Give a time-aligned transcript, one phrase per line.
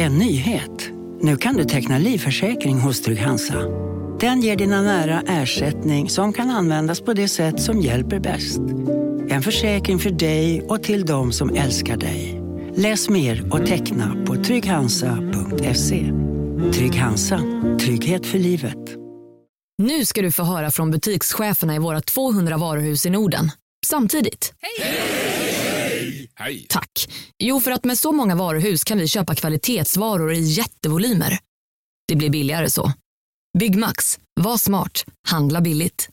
[0.00, 0.90] En nyhet.
[1.20, 3.54] Nu kan du teckna livförsäkring hos Trygg-Hansa.
[4.20, 8.58] Den ger dina nära ersättning som kan användas på det sätt som hjälper bäst.
[9.28, 12.42] En försäkring för dig och till de som älskar dig.
[12.76, 16.12] Läs mer och teckna på trygghansa.se.
[16.72, 17.40] Trygg Hansa.
[17.80, 18.96] Trygghet för livet.
[19.82, 23.50] Nu ska du få höra från butikscheferna i våra 200 varuhus i Norden.
[23.86, 24.52] Samtidigt.
[24.60, 25.47] Hej!
[26.68, 27.08] Tack.
[27.38, 31.38] Jo, för att med så många varuhus kan vi köpa kvalitetsvaror i jättevolymer.
[32.08, 32.92] Det blir billigare så.
[33.58, 34.18] Byggmax.
[34.40, 35.04] Var smart.
[35.28, 36.08] Handla billigt.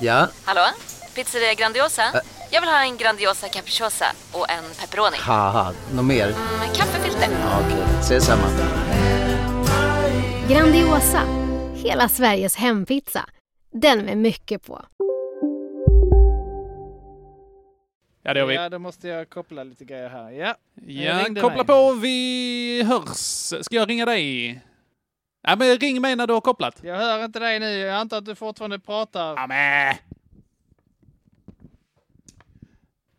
[0.00, 0.66] Ja, Hallå?
[1.14, 2.02] Pizzeria Grandiosa?
[2.50, 5.16] Jag vill ha en Grandiosa capriciosa och en pepperoni.
[5.94, 6.26] något mer?
[6.58, 7.28] Med kaffefilter.
[7.42, 8.48] Ja, Okej, ses samma.
[10.48, 11.22] Grandiosa,
[11.74, 13.24] hela Sveriges hempizza.
[13.72, 14.84] Den med mycket på.
[18.28, 18.54] Ja, det har vi.
[18.54, 20.30] Ja, då måste jag koppla lite grejer här.
[20.30, 20.54] Ja,
[20.86, 21.66] Ja, koppla mig.
[21.66, 23.64] på, vi hörs.
[23.64, 24.60] Ska jag ringa dig?
[25.42, 26.80] Ja, men ring mig när du har kopplat.
[26.82, 27.70] jag hör inte dig nu.
[27.78, 29.34] Jag antar att du fortfarande pratar.
[29.36, 29.94] Ja, men.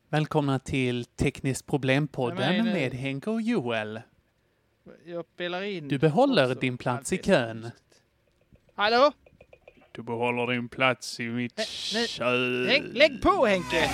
[0.09, 4.02] Välkomna till Tekniskt Problempodden Ja, med Henke och Joel.
[5.06, 5.88] Jag spelar in.
[5.88, 6.59] Du behåller också.
[6.59, 7.72] din plats i kön.
[8.75, 9.12] Hallå?
[9.91, 11.58] Du behåller din plats i mitt
[11.94, 12.67] nej, kön.
[12.69, 13.89] Häng, lägg på Henke!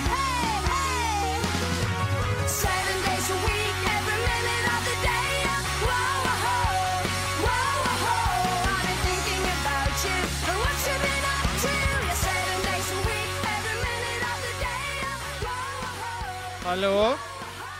[16.66, 17.14] Hallå?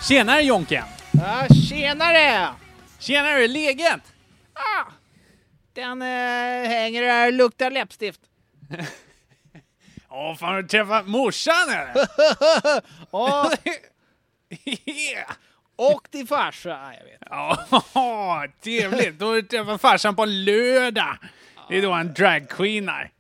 [0.09, 0.85] Tjenare Jonken!
[1.13, 2.55] Ja, tjenare!
[2.99, 4.01] Tjenare, läget?
[4.53, 4.85] Ah,
[5.73, 8.21] den eh, hänger där luktar läppstift.
[10.09, 11.95] Åh, fan har du träffat morsan eller?
[13.11, 13.53] Och,
[14.87, 15.33] yeah.
[15.77, 16.69] och till farsa.
[16.69, 17.23] Ja, jag vet.
[17.95, 19.19] Ja, trevligt.
[19.19, 21.19] Då har du träffat farsan på lördag.
[21.69, 23.13] Det är då han dragqueenar.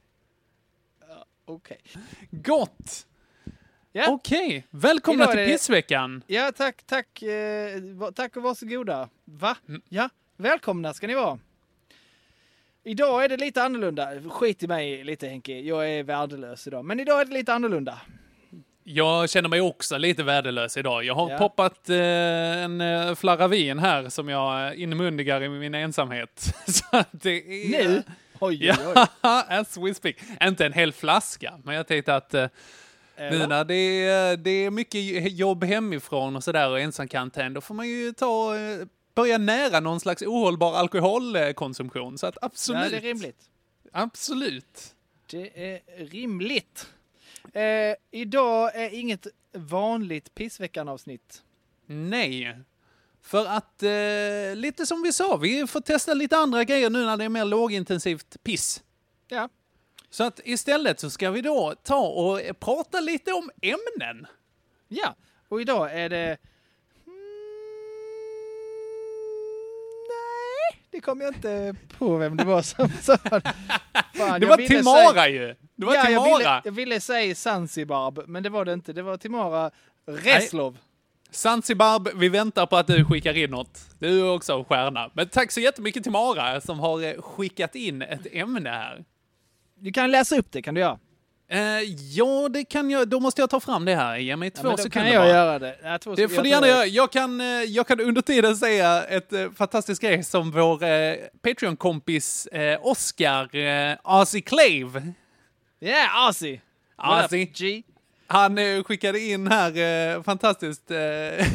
[1.46, 1.80] Okej.
[2.30, 3.06] Gott!
[3.96, 4.04] Ja.
[4.08, 6.22] Okej, välkomna Idag är till pissveckan.
[6.26, 7.22] Ja, tack, tack.
[7.22, 7.80] Eh,
[8.14, 9.08] tack och varsågoda.
[9.24, 9.56] Va?
[9.68, 9.82] Mm.
[9.88, 11.38] Ja, välkomna ska ni vara.
[12.84, 14.08] Idag är det lite annorlunda.
[14.30, 16.84] Skit i mig lite Henke, jag är värdelös idag.
[16.84, 18.00] Men idag är det lite annorlunda.
[18.84, 21.04] Jag känner mig också lite värdelös idag.
[21.04, 21.38] Jag har Ja.
[21.38, 21.96] poppat eh,
[22.64, 26.54] en eh, flarra vin här som jag eh, inmundigar i min ensamhet.
[26.66, 27.30] Så det
[27.76, 27.88] är...
[27.88, 28.02] Nu?
[28.40, 29.06] Oj, oj, oj.
[29.20, 30.16] Ja, as we speak.
[30.42, 32.46] Inte en hel flaska, men jag tänkte att eh,
[33.16, 33.46] Eller?
[33.46, 37.88] när det är, det är mycket jobb hemifrån och sådär och ensamkarantän, då får man
[37.88, 42.18] ju ta, eh, börja nära någon slags ohållbar alkoholkonsumtion.
[42.18, 42.82] Så att absolut.
[42.82, 43.40] Ja, det är rimligt.
[43.92, 44.94] Absolut.
[45.30, 46.86] Det är rimligt.
[47.52, 51.42] Eh, idag är inget vanligt pissveckan-avsnitt.
[51.86, 52.58] Nej.
[53.22, 57.16] För att, eh, lite som vi sa, vi får testa lite andra grejer nu när
[57.16, 58.82] det är mer lågintensivt piss.
[59.28, 59.48] Ja.
[60.16, 64.26] Så att istället så ska vi då ta och prata lite om ämnen.
[64.88, 65.14] Ja,
[65.48, 66.24] och idag är det...
[66.26, 66.36] Mm,
[70.08, 73.52] Nej, det kom jag inte på vem det var som sa det.
[74.14, 75.54] Fan, Det jag var Timara säga- ju!
[75.74, 76.38] Det var ja, jag Timara!
[76.38, 78.92] ville, jag ville säga Zanzibar, men det var det inte.
[78.92, 79.70] Det var Timara
[80.06, 80.78] Reslov.
[81.30, 83.80] Zanzibar, vi väntar på att du skickar in något.
[83.98, 85.10] Du är också en stjärna.
[85.14, 89.04] Men tack så jättemycket till Mara som har skickat in ett ämne här.
[89.86, 90.98] Du kan läsa upp det, kan du göra?
[91.48, 91.60] Eh,
[92.10, 93.08] ja, det kan jag.
[93.08, 94.16] Då måste jag ta fram det här.
[94.16, 95.28] Ge mig Ja, två då sekunder kan jag bara.
[95.28, 95.76] göra det.
[95.82, 96.86] Ja, två Det får du gärna göra.
[96.86, 101.14] Jag kan, eh, jag kan under tiden säga ett eh, fantastiskt grej som vår eh,
[101.42, 105.12] Patreon-kompis eh, Oscar eh, Asi Clave.
[105.78, 107.44] Ja, yeah, up, Asi.
[107.54, 107.82] G?
[108.26, 109.76] Han eh, skickade in här
[110.16, 111.46] eh, fantastiskt eh,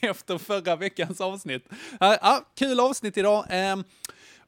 [0.10, 1.68] efter förra veckans avsnitt.
[2.00, 3.46] Ja, ja, kul avsnitt idag.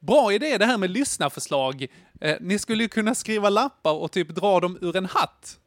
[0.07, 1.87] Bra idé det här med lyssnarförslag.
[2.21, 5.59] Eh, ni skulle ju kunna skriva lappar och typ dra dem ur en hatt.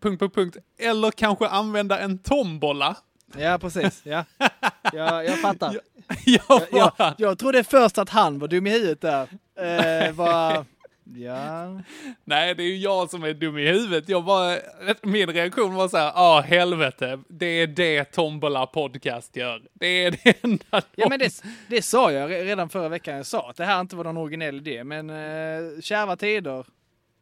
[0.00, 0.56] Punkt, punkt, punkt.
[0.78, 2.96] Eller kanske använda en tombola.
[3.36, 4.00] Ja, precis.
[4.04, 4.24] Ja.
[4.92, 5.72] Ja, jag fattar.
[6.24, 9.28] Jag Jag, bara, jag trodde först att han var dum i huvudet där.
[9.56, 10.64] Eh, var,
[11.14, 11.80] ja.
[12.24, 14.08] Nej, det är ju jag som är dum i huvudet.
[14.08, 14.58] Jag bara,
[15.02, 19.62] min reaktion var så här, ja helvete, det är det Tombola podcast gör.
[19.72, 20.82] Det är det enda de...
[20.96, 23.16] ja, men det, det sa jag re- redan förra veckan.
[23.16, 26.66] Jag sa att det här inte var någon originell idé, men eh, kärva tider.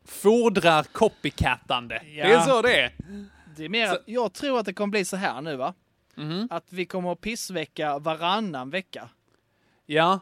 [0.05, 2.03] fordrar copycattande.
[2.15, 2.27] Ja.
[2.29, 2.93] Det är så det är.
[3.56, 5.75] Det är mer Så- att jag tror att det kommer bli så här nu, va?
[6.15, 6.49] Mhm.
[6.50, 9.09] Att vi kommer att pissvecka varannan vecka.
[9.87, 10.21] Ja,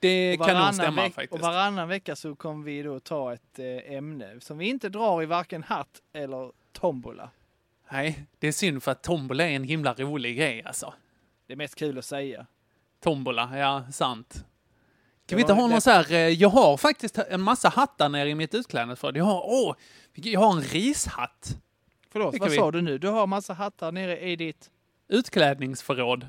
[0.00, 1.32] det kan nog stämma faktiskt.
[1.32, 5.22] Och varannan vecka så kommer vi då ta ett eh, ämne som vi inte drar
[5.22, 7.30] i varken hatt eller tombola.
[7.90, 10.94] Nej, det är synd för att tombola är en himla rolig grej alltså.
[11.46, 12.46] Det är mest kul att säga.
[13.00, 14.44] Tombola, ja, sant.
[15.26, 18.28] Kan vi inte ha någon så här, eh, jag har faktiskt en massa hattar nere
[18.30, 19.16] i mitt utklädnadsförråd.
[19.16, 19.74] Jag har, åh,
[20.14, 21.56] jag har en rishatt.
[22.10, 22.98] Förlåt, vad vi- sa du nu?
[22.98, 24.70] Du har massa hattar nere i ditt...
[25.08, 26.26] Utklädningsförråd.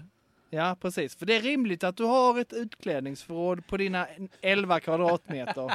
[0.49, 1.15] Ja, precis.
[1.15, 4.07] För det är rimligt att du har ett utklädningsförråd på dina
[4.41, 5.65] 11 kvadratmeter.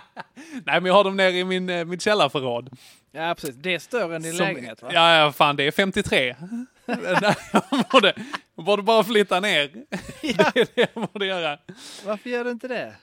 [0.64, 2.70] Nej, men jag har dem nere i min, eh, mitt källarförråd.
[3.12, 3.54] Ja, precis.
[3.56, 4.88] Det är större än din Som- lägenhet, va?
[4.92, 6.36] Ja, ja, fan det är 53.
[6.86, 6.98] Nej,
[7.52, 8.14] jag, borde,
[8.56, 9.70] jag borde bara flytta ner.
[10.22, 11.58] Det är det jag borde göra.
[12.06, 12.94] Varför gör du inte det?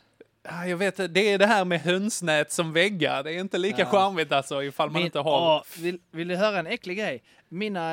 [0.44, 3.24] Ja, jag vet, det är det här med hönsnät som väggar.
[3.24, 3.86] Det är inte lika Ja.
[3.92, 5.56] charmigt alltså ifall man Min- inte har...
[5.56, 7.24] Åh, vill, vill du höra en äcklig grej?
[7.50, 7.92] Mina...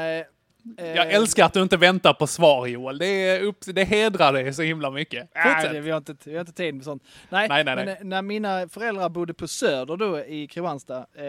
[0.79, 2.99] Eh, Jag älskar att du inte väntar på svar Joel.
[2.99, 5.29] Det, är upp, det hedrar dig så himla mycket.
[5.35, 5.73] Nej, Fortsätt.
[5.73, 7.03] det, vi, har inte, vi har inte tid med sånt.
[7.29, 7.89] Nej, Nej, nej, nej.
[8.01, 11.07] eh, när mina föräldrar bodde på Söder då i Kristianstad.
[11.15, 11.25] Eh,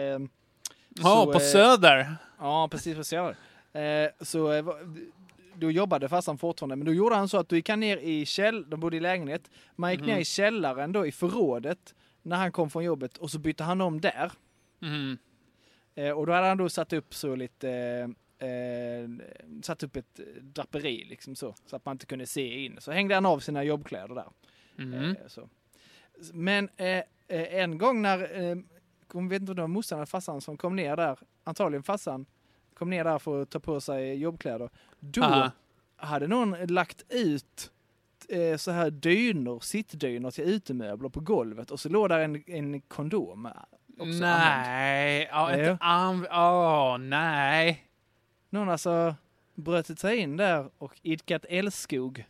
[1.00, 2.16] Ja, så, på eh, Söder.
[2.38, 3.36] Ja, precis på Söder.
[3.72, 4.64] Eh, så eh,
[5.54, 8.70] då jobbade farsan fortfarande, men då gjorde han så att då gick ner i käll,
[8.70, 10.08] de bodde i lägenhet, man gick Mhm.
[10.08, 13.80] ner i källaren då i förrådet när han kom från jobbet och så bytte han
[13.80, 14.32] om där.
[14.82, 15.18] Mm.
[15.94, 17.68] Eh, och då hade han då satt upp så lite,
[18.38, 19.08] eh, eh,
[19.62, 22.76] satt upp ett draperi liksom så, så att man inte kunde se in.
[22.80, 24.28] Så hängde han av sina jobbkläder där.
[24.78, 25.10] Mm.
[25.10, 25.16] Eh.
[26.32, 26.86] Men eh,
[27.28, 28.56] eh, en gång när, eh,
[29.12, 32.26] jag vet inte om det var morsan eller farsan som kom ner där, antagligen farsan,
[32.74, 34.70] kom ner där för att ta på sig jobbkläder.
[35.00, 35.50] Då Aha.
[35.96, 37.70] hade någon lagt ut
[38.28, 42.80] eh, så här dynor, sittdynor till utemöbler på golvet och så låg där en, en
[42.80, 43.48] kondom.
[44.00, 44.20] Använd.
[44.20, 46.26] Nej, ja, ett anv...
[46.30, 47.87] Åh, nej.
[48.50, 49.14] Någon alltså
[49.54, 52.24] bröt sig in där och idkat älskog.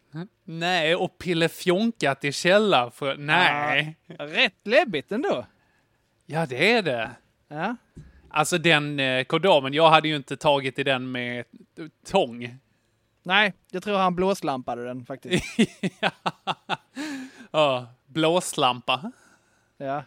[0.44, 3.16] Nej, och pillefjonkat i källaren för...
[3.16, 3.96] Nej.
[4.06, 5.46] Rätt läbbigt ändå.
[6.26, 7.10] Ja, det är det.
[7.48, 7.76] Ja.
[8.30, 11.44] Alltså den eh, kondomen, jag hade ju inte tagit i den med
[12.06, 12.58] tång.
[13.22, 15.44] Nej, jag tror han blåslampade den faktiskt.
[17.50, 19.12] ja, blåslampa.
[19.76, 20.02] Ja.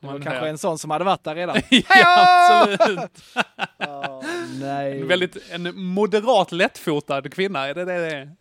[0.00, 0.46] Det var Man kanske hör.
[0.48, 1.56] en sån som hade varit där redan.
[1.70, 3.22] ja, absolut.
[4.60, 5.00] Nej.
[5.00, 8.36] En väldigt en moderat lättfotad kvinna, är det det det är?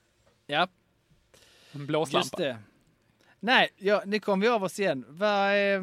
[0.47, 0.61] Ja,
[1.71, 2.37] En just blåslampa.
[2.37, 2.57] det.
[3.39, 5.05] Nej, ja, nu kom vi av oss igen.
[5.09, 5.81] Va, eh,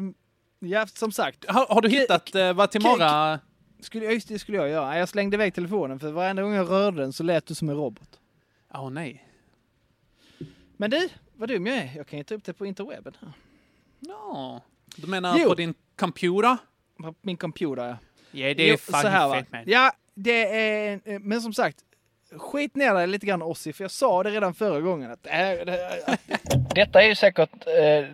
[0.59, 1.45] ja, som sagt.
[1.49, 3.39] Har, har du hittat eh, Vatimara?
[3.79, 4.97] Skulle, just det skulle jag göra.
[4.97, 7.75] Jag slängde iväg telefonen för varenda gång jag rörde den så lät du som en
[7.75, 8.19] robot.
[8.73, 9.27] Åh nej.
[10.77, 11.91] Men du, vad dum jag är.
[11.95, 13.13] Jag kan ju ta upp det på interwebben.
[13.21, 13.31] här.
[13.99, 14.61] Ja.
[14.95, 15.47] Du menar Jo.
[15.49, 16.57] på din computer?
[16.97, 17.97] På min computer, ja.
[18.31, 19.63] Ja, det är Jo, fan fett man.
[19.67, 20.99] Ja, det är...
[21.05, 21.77] eh, Men som sagt,
[22.31, 25.11] skit ner dig lite grann Ossi, för jag sa det redan förra gången.
[25.11, 26.17] Att det här, det här,
[26.75, 28.05] Detta är ju säkert eh,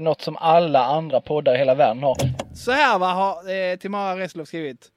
[0.00, 2.16] något som alla andra poddar i hela världen har.
[2.54, 4.90] Så här va, har eh, Timara Reslov skrivit.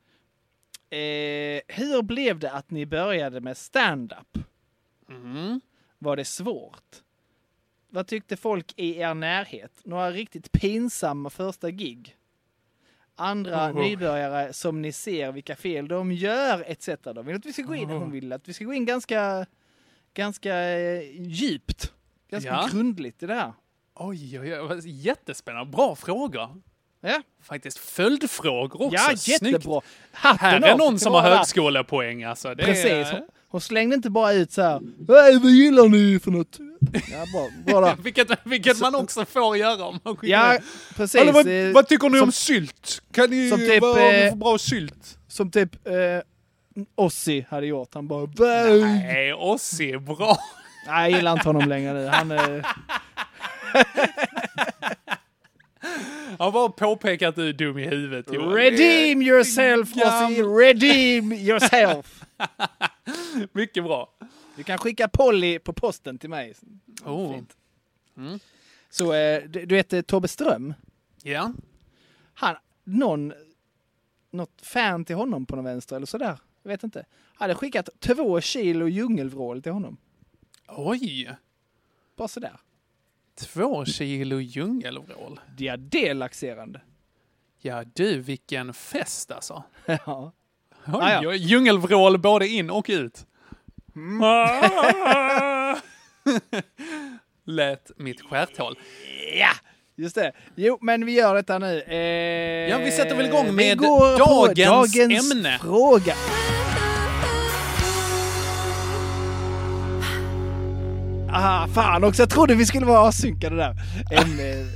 [0.90, 4.38] Eh, hur blev det att ni började med stand-up?
[5.10, 5.62] Mm.
[6.00, 7.02] Var det svårt?
[7.90, 9.72] Vad tyckte folk i er närhet?
[9.84, 12.16] Några riktigt pinsamma första gig?
[13.16, 13.76] Andra Oh.
[13.82, 16.90] nybörjare som ni ser vilka fel de gör etc.
[17.04, 17.98] De vill att vi ska gå in, Oh.
[17.98, 19.46] hon vill att vi ska gå in ganska,
[20.14, 21.92] ganska eh, djupt.
[22.30, 22.68] Ganska Ja.
[22.72, 23.54] grundligt i det här.
[23.96, 24.80] Oj, oj, oj.
[24.86, 25.72] Jättespännande.
[25.72, 26.62] Bra frågor.
[27.02, 28.96] Ja, Faktiskt följdfrågor också.
[28.96, 29.44] ja Snyggt.
[29.44, 29.82] jättebra.
[30.12, 32.56] Hatten Här är någon som har högskolepoäng alltså.
[32.56, 32.86] Det Precis.
[32.86, 33.24] Är,
[33.54, 34.82] Hon, slängde inte bara ut så här.
[35.08, 36.58] "Hej, vad gillar ni för något?
[37.12, 37.26] Ja,
[37.66, 37.96] bra där.
[38.04, 40.58] vilket vilket man också får göra om man Ja,
[40.96, 41.22] precis.
[41.22, 43.02] Eller vad, eh, vad tycker ni som- om sylt?
[43.12, 45.18] Kan ni, som typ, vad har ni för bra sylt?
[45.28, 45.94] Som typ eh,
[46.96, 47.94] Ossi hade gjort.
[47.94, 48.28] Han bara...
[48.40, 48.80] Nej.
[48.82, 50.38] Nej, Ossi är bra.
[50.88, 52.08] Nej, jag gillar inte honom längre nu.
[52.08, 52.40] Han, eh,
[56.40, 58.34] Han bara påpekat att du är dum i huvudet.
[58.34, 58.54] Johan.
[58.54, 60.42] redeem yourself, Ossi!
[60.44, 62.24] Redeem yourself!
[63.52, 64.14] Mycket bra.
[64.56, 66.54] Du kan skicka Polly på posten till mig.
[67.06, 67.34] Oh.
[67.34, 67.58] Fint.
[68.18, 68.40] Mm.
[68.90, 70.74] Så eh, du, du vet Tobbe Ström?
[71.24, 71.54] Ja.
[72.34, 73.34] Han, någon,
[74.32, 76.38] något fan till honom på någon vänster eller sådär.
[76.64, 77.06] Jag vet inte.
[77.36, 79.98] Hade skickat två kilo djungelvrål till honom.
[80.68, 81.36] Oj.
[82.16, 82.60] Bara sådär.
[83.36, 85.40] Två kilo djungelvrål.
[85.58, 86.82] Ja, det är laxerande.
[87.60, 89.64] Ja du, vilken fest alltså.
[89.86, 90.32] ja.
[90.88, 91.34] Oj, Ah, ja.
[91.34, 93.26] Djungelvrål både in och ut.
[97.46, 98.76] Lät mitt stjärthål.
[99.40, 99.50] Ja,
[99.96, 100.32] just det.
[100.56, 101.82] Jo, men vi gör detta nu.
[101.82, 101.96] Eh,
[102.70, 105.60] Ja, vi sätter väl igång med på dagens ämne.
[105.62, 106.14] fråga.
[111.36, 112.22] Ah, fan också.
[112.22, 113.76] Jag trodde vi skulle vara avsynkade där.
[114.12, 114.68] En, eh,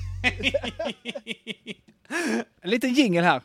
[2.61, 3.41] en liten jingel här.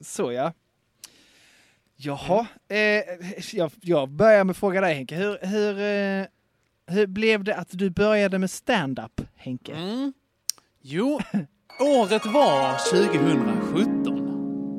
[0.00, 0.52] Så ja.
[1.96, 3.02] Jaha, eh,
[3.52, 5.16] jag, jag börjar med att fråga dig Henke.
[5.16, 6.26] Hur, hur, eh,
[6.86, 9.72] hur blev det att du började med stand-up, Henke?
[9.72, 10.12] Mm.
[10.80, 11.20] Jo,
[11.80, 14.18] året var 2017.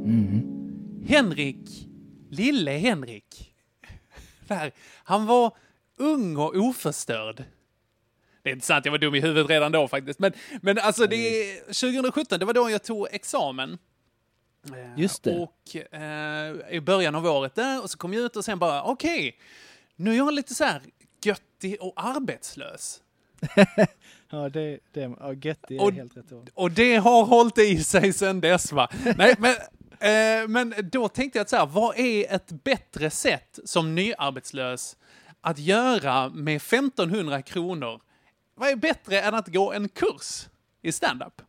[0.06, 1.06] Mm.
[1.08, 1.88] Henrik,
[2.30, 3.54] lille Henrik,
[4.48, 4.72] där,
[5.04, 5.54] han var
[5.98, 7.44] ung och oförstörd.
[8.44, 10.20] Det är inte sant, jag var dum i huvudet redan då faktiskt.
[10.20, 13.78] Men, men alltså, det är, 2017, det var då jag tog examen.
[14.68, 15.36] Eh, Just det.
[15.40, 18.84] Och eh, i början av året där, och så kom jag ut och sen bara,
[18.84, 19.38] okej,
[19.96, 20.82] nu är jag lite så här
[21.24, 23.02] göttig och arbetslös.
[24.34, 26.50] Ja, det, det ja, gött, det är Och- helt rätt ord.
[26.54, 28.90] Och det har hållit i sig sen dess va?
[29.18, 29.52] Nej, men,
[30.00, 34.98] eh, men då tänkte jag att så här, vad är ett bättre sätt som nyarbetslös
[35.42, 38.02] att göra med 1500 kronor?
[38.62, 40.48] Vad är bättre än att gå en kurs
[40.82, 41.42] i stand-up?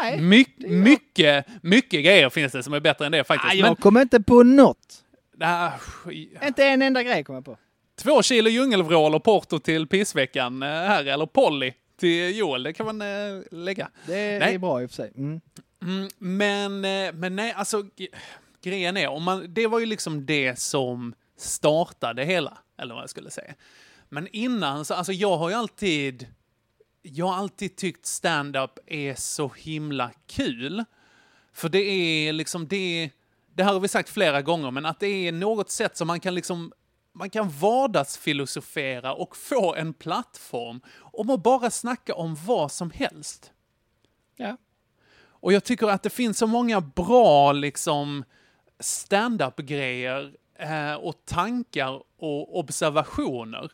[0.00, 3.54] Nej, My, mycket, mycket grejer finns det som är bättre än det faktiskt.
[3.54, 5.04] jag kommer inte på något.
[5.32, 7.56] Men, ah, sk- Inte en enda grej kommer jag på.
[7.96, 12.86] två kilo djungelvrål och porto till pissveckan eh, här, eller Polly till Joel, det kan
[12.86, 13.90] man eh, lägga.
[14.06, 14.54] Det Nej.
[14.54, 15.12] är bra i och för sig.
[15.16, 15.40] Mm.
[15.82, 17.84] Mm, men, eh, men nej, alltså
[18.62, 23.10] grejen är, om man, det var ju liksom det som startade hela, eller vad jag
[23.10, 23.54] skulle säga.
[24.08, 26.26] Men innan, så, alltså jag har ju alltid,
[27.02, 30.84] jag har alltid tyckt stand-up är så himla kul.
[31.52, 33.10] För det är liksom, det,
[33.54, 36.20] det här har vi sagt flera gånger, men att det är något sätt som man
[36.20, 36.72] kan liksom
[37.16, 43.52] man kan vardagsfilosofera och få en plattform om att bara snacka om vad som helst.
[44.36, 44.56] Ja.
[45.28, 48.24] Och jag tycker att det finns så många bra liksom
[48.80, 53.70] stand-up-grejer eh, och tankar och observationer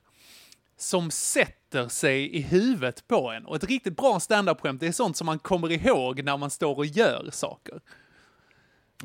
[0.83, 3.47] som sätter sig i huvudet på en.
[3.47, 6.77] Och ett riktigt bra stand-up-skämt, det är sånt som man kommer ihåg när man står
[6.79, 7.81] och gör saker.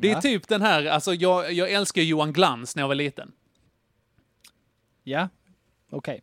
[0.00, 0.20] Det är Ja.
[0.20, 3.32] typ den här, alltså jag, jag älskar Johan Glans när jag var liten.
[5.04, 5.28] Ja,
[5.90, 6.22] okej.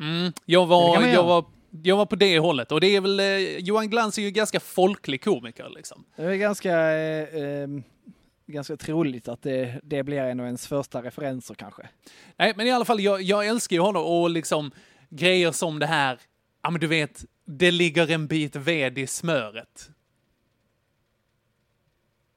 [0.00, 1.44] Mm, jag, var, jag, var,
[1.82, 2.72] jag var på det hållet.
[2.72, 3.26] Och det är väl, eh,
[3.58, 6.04] Johan Glans är ju ganska folklig komiker liksom.
[6.16, 7.68] Det är ganska, eh, eh,
[8.52, 11.88] ganska troligt att det, det blir en av ens första referenser kanske.
[12.36, 14.70] Nej, men i alla fall, jag, jag älskar ju honom och liksom
[15.08, 16.20] grejer som det här,
[16.62, 19.90] ja men du vet, det ligger en bit ved i smöret.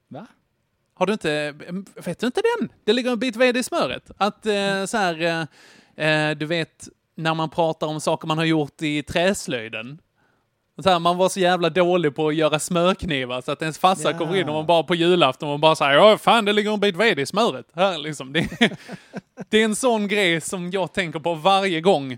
[0.08, 0.28] Va?
[0.94, 1.52] Har du inte,
[1.96, 2.70] vet du inte den?
[2.84, 4.12] Det ligger en bit ved i smöret.
[4.18, 5.48] Att eh, så här,
[5.98, 10.02] eh, eh, du vet, när man pratar om saker man har gjort i träslöjden.
[10.84, 14.12] Så här, man var så jävla dålig på att göra smörknivar så att ens farsa
[14.12, 14.18] Ja.
[14.18, 16.74] kommer in och man bara på julafton och man bara säger ja fan det ligger
[16.74, 17.66] en bit ved i smöret.
[17.76, 18.34] Här liksom.
[18.34, 18.50] Det,
[19.50, 22.18] det är en sån grej som jag tänker på varje gång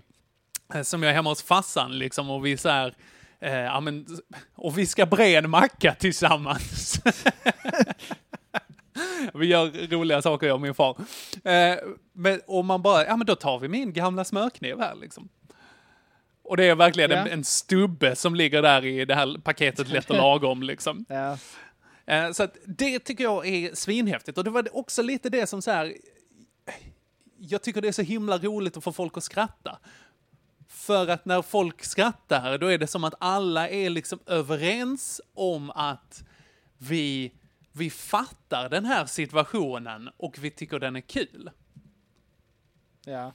[0.74, 2.94] eh, som jag är hemma hos farsan liksom och vi så här,
[3.40, 4.06] eh, ja men,
[4.54, 7.00] och vi ska bre en macka tillsammans.
[9.34, 10.96] vi gör roliga saker jag och min far.
[11.44, 11.76] Eh,
[12.12, 15.28] men, och man bara, ja men då tar vi min gamla smörkniv här liksom.
[16.44, 17.32] Och det är verkligen en, Ja.
[17.32, 21.04] en stubbe som ligger där i det här paketet lätt och lagom liksom.
[21.08, 21.38] Ja.
[22.06, 24.38] Eh, Så det tycker jag är svinhäftigt.
[24.38, 25.94] Och det var också lite det som så här...
[27.38, 29.78] Jag tycker det är så himla roligt att få folk att skratta.
[30.68, 35.70] För att när folk skrattar, då är det som att alla är liksom överens om
[35.70, 36.24] att
[36.78, 37.32] vi,
[37.72, 41.50] vi fattar den här situationen och vi tycker den är kul.
[43.04, 43.32] ja.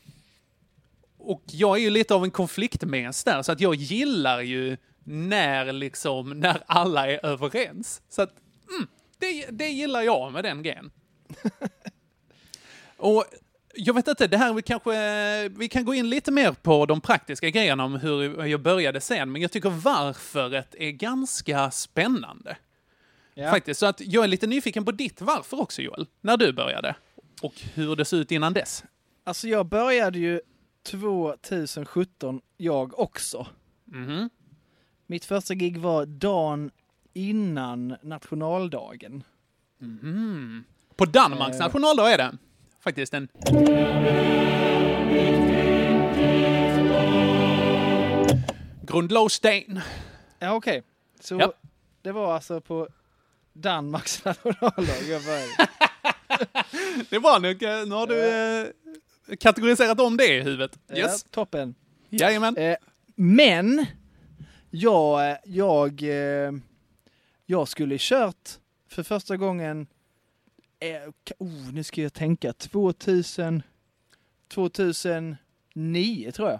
[1.19, 5.73] Och jag är ju lite av en konfliktmes där, så att jag gillar ju när
[5.73, 8.01] liksom, när alla är överens.
[8.09, 8.33] Så att,
[8.69, 10.91] mm, det, det gillar jag med den grejen.
[12.97, 13.25] Och
[13.73, 17.01] jag vet inte, det här vi kanske, vi kan gå in lite mer på de
[17.01, 22.57] praktiska grejerna om hur jag började sen, men jag tycker varföret är ganska spännande.
[23.33, 23.51] Ja.
[23.51, 26.95] Faktiskt, så att jag är lite nyfiken på ditt varför också Joel, när du började.
[27.41, 28.83] Och hur det såg ut innan dess.
[29.23, 30.41] Alltså jag började ju
[30.83, 33.48] 2017, jag också.
[33.86, 34.29] Mhm.
[35.07, 36.71] Mitt första gig var dagen
[37.13, 39.24] innan nationaldagen.
[39.79, 40.63] Mhm.
[40.95, 41.63] På Danmarks Eh.
[41.63, 42.38] nationaldag är det
[42.79, 43.27] faktiskt en...
[48.88, 49.79] Grundlovsdagen.
[50.39, 50.83] Ja okej,
[51.19, 51.53] så Ja.
[52.01, 52.88] det var alltså på
[53.53, 55.67] Danmarks nationaldag jag började.
[57.09, 57.53] Det är bra, nu,
[57.86, 58.67] nu har du eh,
[59.39, 60.79] kategoriserat om det i huvudet.
[60.89, 60.98] Yes.
[60.98, 61.75] Ja, toppen.
[62.09, 62.57] Jajamän.
[62.57, 62.75] Eh,
[63.15, 63.86] men
[64.69, 66.51] jag, jag, eh,
[67.45, 68.50] jag skulle kört
[68.88, 69.88] för första gången,
[70.79, 73.63] eh, oh, nu ska jag tänka, 2000,
[74.48, 76.59] 2009 tror jag.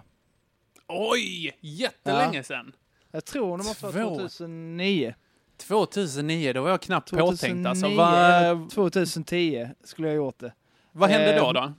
[0.88, 2.72] Oj, jättelänge sedan.
[3.10, 4.16] Jag tror det måste vara Två.
[4.16, 5.14] 2009.
[5.56, 7.66] 2009, då var jag knappt 2009 påtänkt.
[7.66, 10.52] Alltså, vad, 2010 skulle jag gjort det.
[10.92, 11.46] vad hände då?
[11.46, 11.72] eh, då?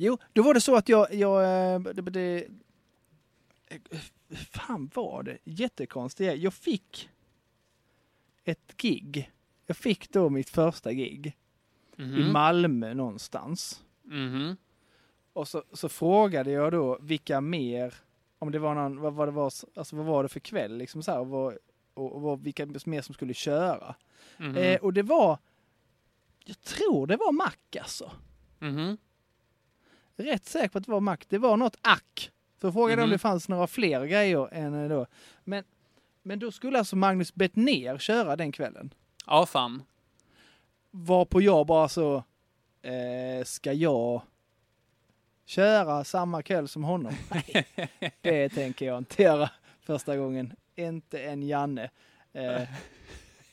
[0.00, 1.14] Jo, då var det så att jag...
[1.14, 2.46] jag eh, det, det,
[4.28, 5.38] hur fan var det?
[5.44, 6.42] Jättekonstigt.
[6.42, 7.10] Jag fick
[8.44, 9.30] ett gig.
[9.66, 11.26] Jag fick då mitt första gig
[11.96, 12.32] i Mhm.
[12.32, 13.82] Malmö någonstans.
[14.02, 14.56] Mhm.
[15.32, 17.94] Och så, så frågade jag då vilka mer,
[18.38, 21.02] om det var någon, vad, vad det var, alltså vad var det för kväll liksom
[21.02, 21.58] så här, och, vad,
[21.94, 23.94] och, och vad, vilka mer som skulle köra.
[24.36, 24.56] Mhm.
[24.56, 25.38] Eh, och det var,
[26.44, 28.10] jag tror det var Mac alltså.
[28.58, 28.98] Mhm.
[30.18, 31.16] Rätt säker på att det var Mac.
[31.28, 32.30] Det var något ack.
[32.60, 33.12] För frågade om Mhm.
[33.12, 35.06] det fanns några fler grejer än eh, då.
[35.44, 35.64] Men,
[36.22, 38.94] men då skulle alltså Magnus Bettner köra den kvällen.
[39.26, 39.82] Ja, fan.
[40.90, 42.16] Varpå jag bara så,
[42.82, 44.22] eh, ska jag
[45.46, 47.12] köra samma kväll som honom?
[47.30, 47.66] Nej,
[48.20, 50.52] det tänker jag inte göra första gången.
[50.76, 51.90] Inte en Janne.
[52.32, 52.62] Eh,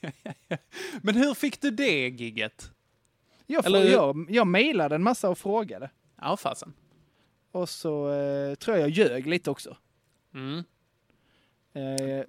[1.02, 2.72] Men hur fick du det gigget?
[3.48, 5.90] jag, Eller- jag, jag mejlade en massa och frågade.
[6.26, 6.74] Ja, fasen.
[7.52, 9.78] Och så eh, tror jag jag ljög lite också.
[10.34, 10.64] Mm.
[11.74, 12.24] Eh,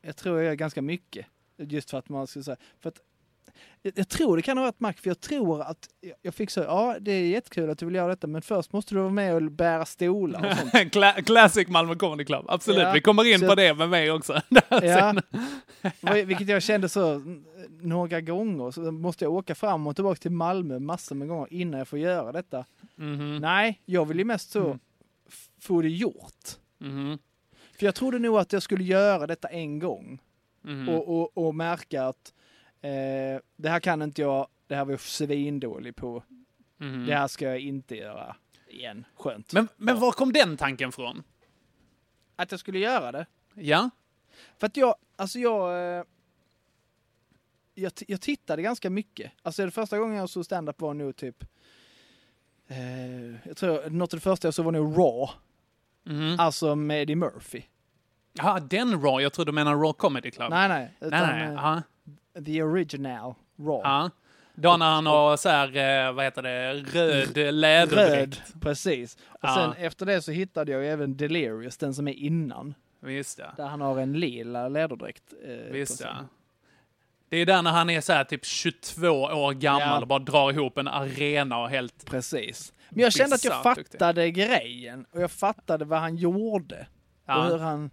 [0.00, 1.26] jag tror jag gör ganska mycket.
[1.56, 3.00] Just för att man ska säga, för att
[3.82, 5.88] jag, tror det kan ha varit Mac, för jag tror att
[6.22, 8.94] jag, fick så, ja det är jättekul att du vill göra detta, men först måste
[8.94, 10.72] du vara med och bära stolar och sånt.
[10.94, 12.82] Cla- Classic Malmö Comedy Club, absolut.
[12.82, 14.40] Ja, Vi kommer in så på det med mig också.
[14.82, 15.14] Ja,
[16.24, 17.44] vilket jag kände så mm,
[17.80, 21.78] några gånger, så måste jag åka fram och tillbaka till Malmö massor med gånger innan
[21.78, 22.64] jag får göra detta.
[22.96, 23.36] Mhm.
[23.36, 24.78] Nej, jag vill ju mest så Mm.
[25.60, 26.44] få det gjort.
[26.78, 27.18] Mhm.
[27.78, 30.18] För jag trodde nog att jag skulle göra detta en gång.
[30.62, 30.88] Mhm.
[30.88, 32.32] och, och, och märka att
[32.80, 36.22] eh, det här kan inte jag, det här var jag svindålig på.
[36.76, 37.06] Mhm.
[37.06, 38.36] Det här ska jag inte göra
[38.68, 39.04] igen.
[39.16, 39.52] Skönt.
[39.52, 41.22] Men, men var kom den tanken från?
[42.36, 43.26] Att jag skulle göra det.
[43.54, 43.90] Ja?
[44.58, 46.04] För att jag, alltså jag, eh,
[47.74, 49.32] jag, jag tittade ganska mycket.
[49.42, 51.44] Alltså det första gången jag såg stand-up var nog typ,
[52.68, 55.32] eh, jag tror något av det första jag såg var nog Raw.
[56.04, 56.36] Mhm.
[56.40, 57.62] Alltså med Eddie Murphy.
[58.32, 59.22] Ja, den Raw.
[59.22, 60.50] Jag tror du menar Raw Comedy Club.
[60.50, 60.94] Nej, nej.
[61.00, 61.08] nej.
[61.08, 61.42] Utan, nej.
[61.46, 61.82] eh, Ja.
[62.44, 63.80] The original Raw.
[63.88, 64.10] ja.
[64.58, 68.42] Då när han har så här, eh, vad heter det, röd läderdräkt.
[68.52, 69.14] Röd, precis.
[69.28, 69.54] Och Ja.
[69.54, 72.74] sen efter det så hittade jag ju även Delirious, den som är innan.
[73.00, 73.52] Visst ja.
[73.56, 75.22] Där han har en lila läderdräkt.
[75.46, 76.14] Eh, Visst ja.
[77.28, 80.00] Det är där när han är så här typ 22 år gammal Ja.
[80.00, 82.06] och bara drar ihop en arena och helt...
[82.10, 82.72] Precis.
[82.90, 83.92] Men jag kände att jag Bisarrt duktig.
[83.98, 86.86] fattade grejen och jag fattade vad han gjorde.
[87.28, 87.58] Och hur Ja.
[87.58, 87.90] han,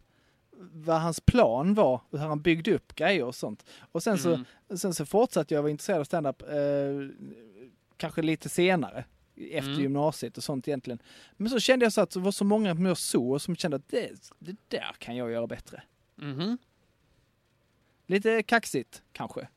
[0.72, 3.66] vad hans plan var och hur han byggde upp grejer och sånt.
[3.92, 4.46] Och sen, Mm.
[4.70, 6.48] så, sen så fortsatte jag vara intresserad av standup eh,
[7.98, 9.06] kanske lite senare.
[9.36, 9.82] Efter Mm.
[9.82, 11.00] gymnasiet och sånt egentligen.
[11.38, 13.78] Men så kände jag så att det var så många som jag såg som kände
[13.78, 15.84] att det, det där kan jag göra bättre.
[16.16, 16.58] Mhm.
[18.08, 19.48] Lite kaxigt kanske.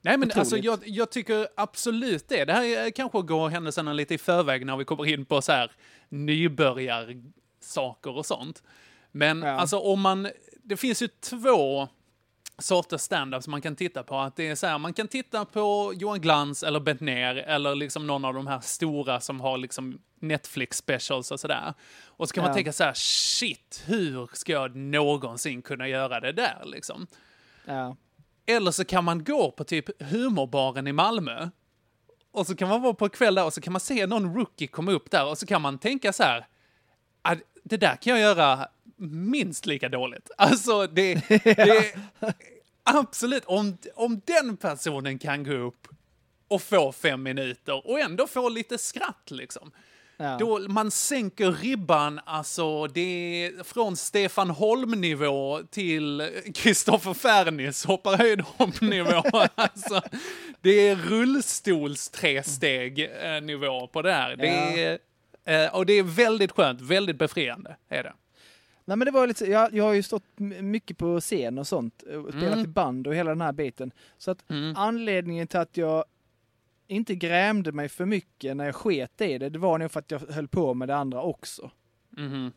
[0.00, 0.36] Nej men Otroligt.
[0.36, 2.44] alltså jag, jag tycker absolut det.
[2.44, 5.52] Det här är, kanske går händelserna lite i förväg när vi kommer in på så
[5.52, 5.72] här
[6.08, 8.62] nybörjarsaker och sånt.
[9.12, 9.48] Men Ja.
[9.50, 10.28] alltså om man,
[10.64, 11.88] det finns ju två
[12.58, 14.18] sorters stand-up som man kan titta på.
[14.18, 17.74] Att det är så här, man kan titta på Johan Glans eller Bent Ner eller
[17.74, 21.74] liksom någon av de här stora som har liksom Netflix specials och sådär.
[22.04, 22.54] Och så kan man Ja.
[22.54, 27.06] tänka så här, shit, hur ska jag någonsin kunna göra det där liksom?
[27.64, 27.96] Ja.
[28.46, 31.48] Eller så kan man gå på typ humorbaren i Malmö.
[32.32, 34.66] Och så kan man vara på kväll där och så kan man se någon rookie
[34.68, 36.46] komma upp där och så kan man tänka så här.
[37.22, 40.30] "Ah, Det där kan jag göra minst lika dåligt.
[40.38, 41.94] Alltså det, det
[42.82, 45.88] absolut, om, om den personen kan gå upp
[46.48, 49.70] och få fem minuter och ändå få lite skratt liksom.
[50.16, 50.36] Ja.
[50.40, 59.22] Då man sänker ribban, alltså det är från Stefan Holm-nivå till Kristoffer Fernis hoppar höjdhopp-nivå.
[59.54, 60.02] alltså,
[60.60, 64.36] det är rullstols tresteg eh, nivå på det här.
[64.36, 64.98] Det är,
[65.44, 68.12] eh, och det är väldigt skönt, väldigt befriande är det.
[68.84, 70.24] Nej men det var lite, jag, jag har ju stått
[70.60, 72.64] mycket på scen och sånt och spelat Mm.
[72.64, 73.90] i band och hela den här biten.
[74.18, 74.76] Så att Mm.
[74.76, 76.04] anledningen till att jag
[76.86, 80.10] inte grämde mig för mycket när jag sket i det, det var nog för att
[80.10, 81.70] jag höll på med det andra också.
[82.10, 82.52] Mhm.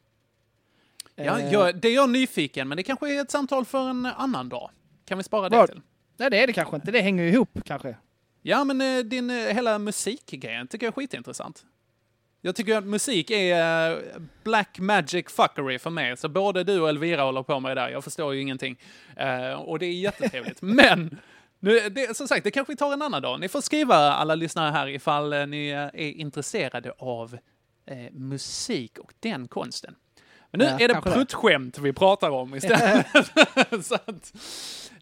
[1.16, 4.06] Ja, Eh, jag, det är jag nyfiken, men det kanske är ett samtal för en
[4.06, 4.70] annan dag.
[5.06, 5.82] Kan vi spara det till?
[6.18, 7.96] Nej det är det kanske inte, det hänger ju ihop kanske.
[8.42, 11.66] Ja, men eh, din eh, hela musikgrejen tycker jag är skitintressant.
[12.48, 13.98] Jag tycker att musik är eh,
[14.44, 17.90] black magic fuckery för mig, så både du och Elvira håller på med det där.
[17.90, 18.78] Jag förstår ju ingenting.
[19.16, 20.62] Eh, och det är jättetrevligt.
[20.62, 21.18] men,
[21.60, 23.40] nu, det, som sagt, det kanske vi tar en annan dag.
[23.40, 27.38] Ni får skriva, alla lyssnare här, ifall eh, ni är intresserade av
[27.88, 29.96] eh, musik och den konsten.
[30.52, 31.02] Men nu Ja, är det det.
[31.12, 33.06] pruttskämt vi pratar om istället.
[33.86, 34.34] så att,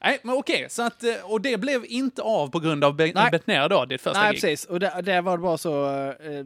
[0.03, 3.29] nej, men okej, så att, och det blev inte av på grund av Be-.
[3.31, 4.41] Betnér då, ditt första Nej, gig?
[4.41, 4.65] precis.
[4.65, 5.85] Och där, där var det bara så...
[6.09, 6.45] eh,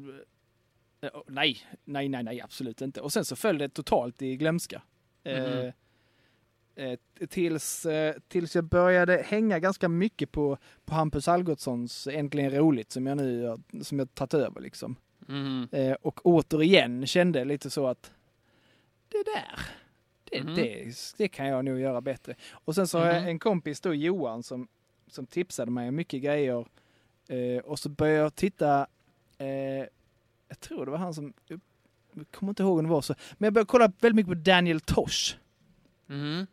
[1.27, 3.01] nej, nej, nej, nej, absolut inte.
[3.01, 4.81] Och sen så föll det totalt i glömska.
[5.23, 5.71] Eh, Mhm.
[6.75, 12.91] eh, tills, eh, tills jag började hänga ganska mycket på, på Hampus Algotssons Äntligen roligt
[12.91, 14.95] som jag nu som jag tagit över liksom.
[15.19, 15.67] Mhm.
[15.71, 18.11] Eh, och återigen kände lite så att
[19.09, 19.59] det där,
[20.23, 20.55] det, Mhm.
[20.55, 22.35] det, det kan jag nog göra bättre.
[22.51, 23.27] Och sen så har jag Mhm.
[23.29, 24.67] en kompis då, Johan, som,
[25.07, 26.65] som tipsade mig om mycket grejer.
[27.27, 28.87] Eh, och så började jag titta,
[29.37, 29.85] eh,
[30.49, 31.59] jag tror det var han som, jag
[32.31, 34.79] kommer inte ihåg om det var så, men jag började kolla väldigt mycket på Daniel
[34.81, 35.35] Tosh.
[36.07, 36.47] Mhm.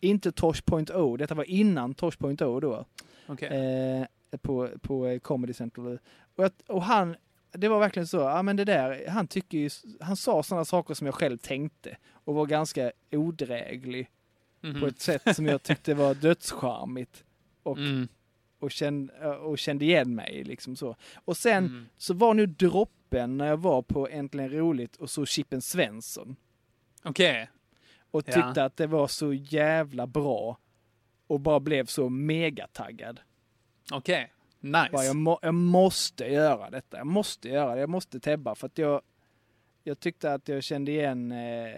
[0.00, 2.84] Inte Tosh.0, detta var innan Tosh.0 då.
[3.26, 3.48] Okej.
[3.48, 5.98] Eh, på, på eh, Comedy Central.
[6.36, 7.16] Och, att, och han,
[7.52, 10.94] det var verkligen så, ja men det där, han tycker ju, han sa sådana saker
[10.94, 14.10] som jag själv tänkte och var ganska odräglig
[14.62, 14.80] Mhm.
[14.80, 17.24] på ett sätt som jag tyckte var dödscharmigt
[17.62, 18.08] och, Mm.
[18.60, 20.96] Och, kände, och kände igen mig liksom så.
[21.24, 21.86] Och sen Mm.
[21.96, 26.36] så var nu droppen när jag var på Äntligen Roligt och så Chippen Svensson
[27.02, 27.50] Okej.
[28.10, 28.32] och Ja.
[28.32, 30.58] tyckte att det var så jävla bra
[31.26, 33.20] och bara blev så megataggad.
[33.92, 34.32] Okej.
[34.60, 34.88] Nice.
[34.92, 36.96] Bara, jag, må, jag måste göra detta.
[36.96, 37.80] Jag måste göra det.
[37.80, 39.02] Jag måste tebba för att jag,
[39.84, 41.72] jag tyckte att jag kände igen eh,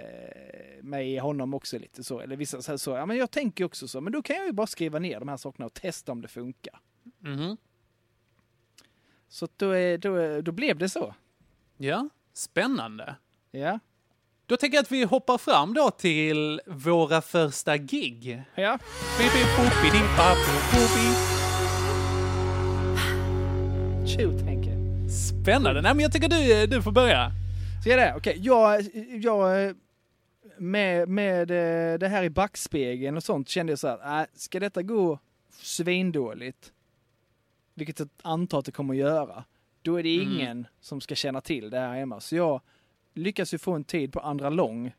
[0.83, 2.21] mig i honom också lite så.
[2.21, 2.91] Eller vissa så, här, så.
[2.91, 4.01] Ja, men jag tänker också så.
[4.01, 6.29] Men då kan jag ju bara skriva ner de här sakerna och testa om det
[6.29, 6.81] funkar.
[7.19, 7.57] Mhm.
[9.29, 11.15] Så då, då, då blev det så.
[11.77, 13.17] Ja, spännande.
[13.51, 13.79] Ja.
[14.47, 18.43] Då tänker jag att vi hoppar fram då till våra första gig.
[18.55, 18.79] Ja.
[24.07, 24.73] Tjo tänker.
[25.09, 25.83] Spännande.
[25.83, 27.42] Nej, men jag tycker du, du får börja.
[27.85, 28.15] Ser det?
[28.17, 28.83] Okej, jag,
[29.23, 29.75] jag
[30.59, 34.61] med, med eh, det här i backspegeln och sånt kände jag så här, äh, ska
[34.61, 35.19] detta gå
[35.63, 36.73] svindåligt,
[37.75, 39.45] vilket jag antar att det kommer att göra,
[39.83, 40.33] då är det Mm.
[40.33, 42.21] ingen som ska känna till det här hemma.
[42.21, 42.61] Så jag
[43.15, 44.93] lyckas ju få en tid på andra lång eh,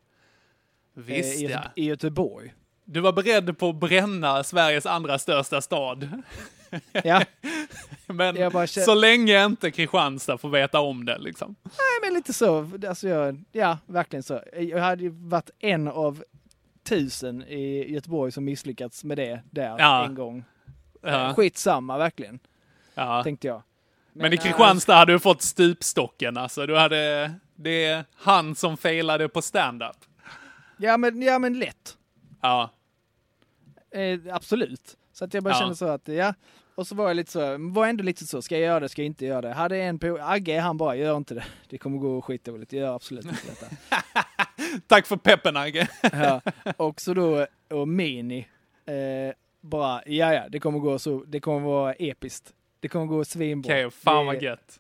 [0.93, 1.61] Visst i, ja.
[1.75, 2.53] I Göteborg.
[2.85, 6.21] Du var beredd på att bränna Sveriges andra största stad.
[7.03, 7.23] Ja,
[8.07, 11.55] Men känner- så länge inte Kristianstad får veta om det liksom.
[11.63, 12.69] nej, men lite så.
[12.87, 14.41] Alltså jag, ja, verkligen så.
[14.57, 16.23] Jag hade ju varit en av
[16.83, 20.05] tusen i Göteborg som misslyckats med det där Ja.
[20.05, 20.43] en gång.
[21.01, 22.39] Ja, Skitsamma verkligen,
[22.95, 23.23] ja.
[23.23, 23.61] tänkte jag.
[24.13, 26.65] Men i äh, Kristianstad hade du fått stupstocken alltså.
[26.65, 29.97] Du hade, det är han som failade på stand-up.
[30.77, 31.97] Ja men, ja, men lätt.
[32.41, 32.69] Ja,
[33.95, 34.97] Eh, absolut.
[35.13, 35.59] Så att jag bara Ja.
[35.59, 36.33] kände så att, ja.
[36.75, 39.01] Och så var jag lite så, var ändå lite så, ska jag göra det, ska
[39.01, 39.53] jag inte göra det?
[39.53, 41.43] Hade en på, Agge han bara, gör inte det.
[41.69, 43.65] Det kommer gå skitdåligt, gör absolut inte detta.
[44.87, 45.87] tack för peppen Agge.
[46.11, 46.41] ja.
[46.77, 48.47] Och så då, och Mini,
[48.85, 52.53] eh, bara, ja ja, det kommer gå så, det kommer vara episkt.
[52.79, 53.73] Det kommer gå svinbra.
[53.73, 54.79] Okej, fan Det- vad gött.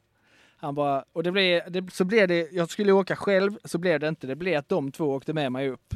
[0.57, 3.99] Han bara, och det blev, det, så blev det, jag skulle åka själv, så blev
[3.99, 4.27] det inte.
[4.27, 5.93] Det blev att de två åkte med mig upp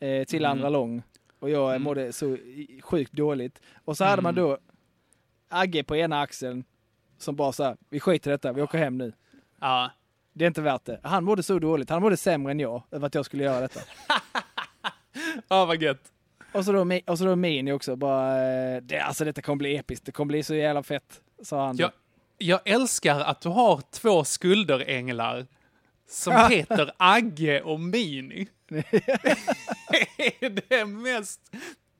[0.00, 0.50] eh, till Mm.
[0.50, 1.02] andra lång.
[1.38, 1.82] Och jag Mm.
[1.82, 2.36] mådde så
[2.82, 3.60] sjukt dåligt.
[3.84, 4.44] Och så hade man Mm.
[4.50, 4.58] då
[5.52, 6.64] Agge på ena axeln
[7.18, 9.12] som bara sa, vi skiter i detta, vi åker hem nu.
[9.60, 9.90] Ja.
[10.32, 11.00] Det är inte värt det.
[11.02, 13.80] Han mådde så dåligt, han mådde sämre än jag över att jag skulle göra detta.
[15.48, 16.12] ja, vad gött.
[16.52, 19.76] Och så då, och så då Mini också, bara, eh, det, alltså detta kommer bli
[19.76, 21.76] episkt, det kommer bli så jävla fett, sa han.
[21.76, 21.90] Jag,
[22.38, 25.46] jag älskar att du har två skulderänglar
[26.08, 28.48] som heter Agge och Mini.
[28.68, 31.40] det är det mest,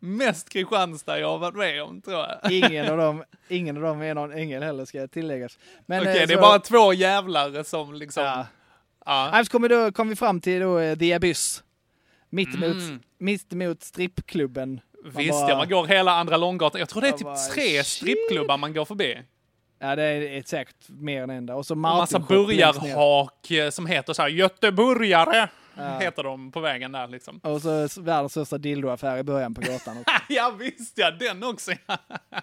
[0.02, 2.52] mest Kristianstad jag har varit med om, tror jag.
[2.52, 5.58] Ingen av dem, ingen av dem är någon ängel heller ska tilläggas.
[5.88, 8.22] Okej, eh, det är så- bara två jävlar som liksom...
[8.24, 8.46] Ja.
[9.06, 9.28] Ja.
[9.32, 11.62] Nej, så kom vi, då, kom vi fram till då, eh, The Abyss.
[12.30, 13.00] Mittemot, Mm.
[13.18, 14.80] mittemot strippklubben.
[15.04, 16.78] Visst bara- ja, man går hela Andra Långgatan.
[16.78, 17.86] Jag tror det är typ bara, tre shit.
[17.86, 19.18] strippklubbar man går förbi.
[19.78, 21.50] Ja, det är säkert mer än en.
[21.50, 22.82] Och så Och massa Martin längst ner.
[22.94, 25.48] burgarhak eh, som heter så här Göteborgare.
[25.76, 25.98] Ja.
[26.00, 27.38] Heter de på vägen där liksom.
[27.38, 30.14] Och så världens största dildoaffär i början på gatan också.
[30.28, 31.72] ja visst ja, den också.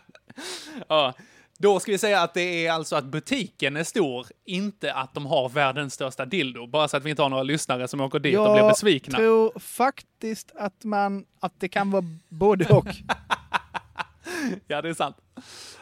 [0.87, 1.13] ja.
[1.61, 5.25] Då ska vi säga att det är alltså att butiken är stor, inte att de
[5.25, 6.67] har världens största dildo.
[6.67, 9.11] Bara så att vi inte har några lyssnare som åker dit och blir besvikna.
[9.11, 12.87] Jag tror faktiskt att man, att det kan vara både och.
[14.67, 15.15] Ja, det är sant.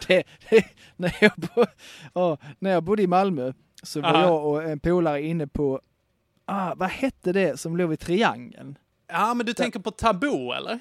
[0.08, 1.66] det, det, när, jag bo,
[2.14, 4.22] ja, när jag bodde i Malmö så var Aha.
[4.22, 5.82] jag och en polare inne på,
[6.48, 8.78] ah, vad hette det som låg vid Triangeln?
[9.08, 10.80] Ja, men du tänker på Taboo, eller?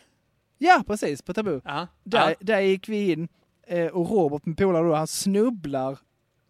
[0.59, 1.61] Ja, precis, på Tabu.
[1.65, 1.87] Ja.
[2.05, 2.35] Där, ja.
[2.41, 3.29] där gick vi in
[3.67, 5.99] eh, och Robert, min polare han snubblar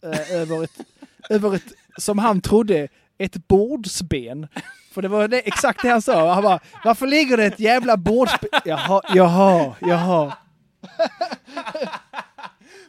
[0.05, 0.81] eh, över, ett,
[1.31, 4.49] över ett, som han trodde, ett bordsben
[4.93, 6.35] För det var det, exakt det han sa.
[6.35, 8.49] Han bara, varför ligger det ett jävla bordspel?
[8.65, 10.37] Jaha, jaha, jaha.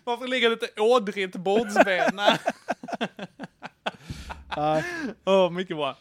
[0.03, 2.19] Varför ligger det ett ådrigt bordsben?
[4.57, 4.83] Ja,
[5.25, 5.97] Åh, mycket bra.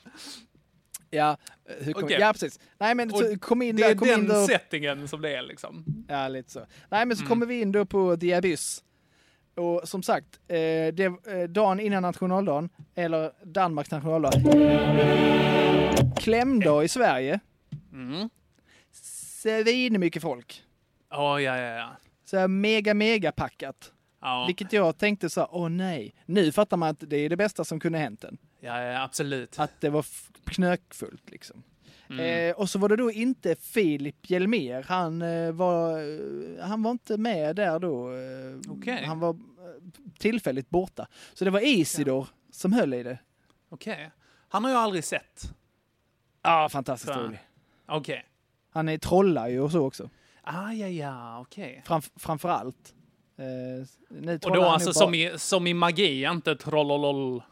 [1.11, 1.37] ja,
[1.81, 2.16] hur kom, Okej.
[2.21, 2.61] ja precis.
[2.79, 4.47] Nej men så, kom in Det där, är kom in den då.
[4.47, 5.85] settingen som det är liksom.
[6.09, 6.61] Ja, lite så.
[6.90, 7.29] Nej, men så Mm.
[7.29, 8.83] kommer vi in då på The Abyss.
[9.55, 10.57] Och som sagt, eh,
[10.95, 14.33] det, eh, dagen innan nationaldagen, eller Danmarks nationaldag,
[16.16, 17.40] klämdag i Sverige.
[17.92, 18.31] Mm.
[18.92, 20.62] Svin mycket folk.
[21.11, 21.97] Ja, ja, ja, ja.
[22.25, 23.92] Så här mega, mega packat.
[24.21, 26.14] Ja, Vilket jag tänkte så åh nej.
[26.27, 28.38] Nu fattar man att det är det bästa som kunde hänt en.
[28.61, 29.59] Ja, absolut.
[29.59, 30.07] Att det var
[30.45, 31.62] knökfullt liksom.
[32.11, 32.51] Mm.
[32.51, 34.83] Eh, och så var det då inte Filip Hjelmér.
[34.88, 38.11] Han, eh, var, eh, han var inte med där då.
[38.12, 39.05] Eh, Okej.
[39.05, 39.37] Han var eh,
[40.19, 41.07] tillfälligt borta.
[41.35, 43.19] Så det var Isidor som höll i det.
[43.69, 44.11] Okej.
[44.49, 45.42] Han har jag aldrig sett.
[46.42, 47.23] Ja, fantastiskt Fan.
[47.25, 47.38] rolig.
[47.87, 48.25] Okej.
[48.71, 50.11] Han är trollar ju och så också.
[50.42, 51.83] Ah, ja, ja, okej.
[51.87, 52.95] Framf- framför allt.
[53.38, 57.42] Eh, Och då alltså som, bara- i, som i magi, inte trollolol?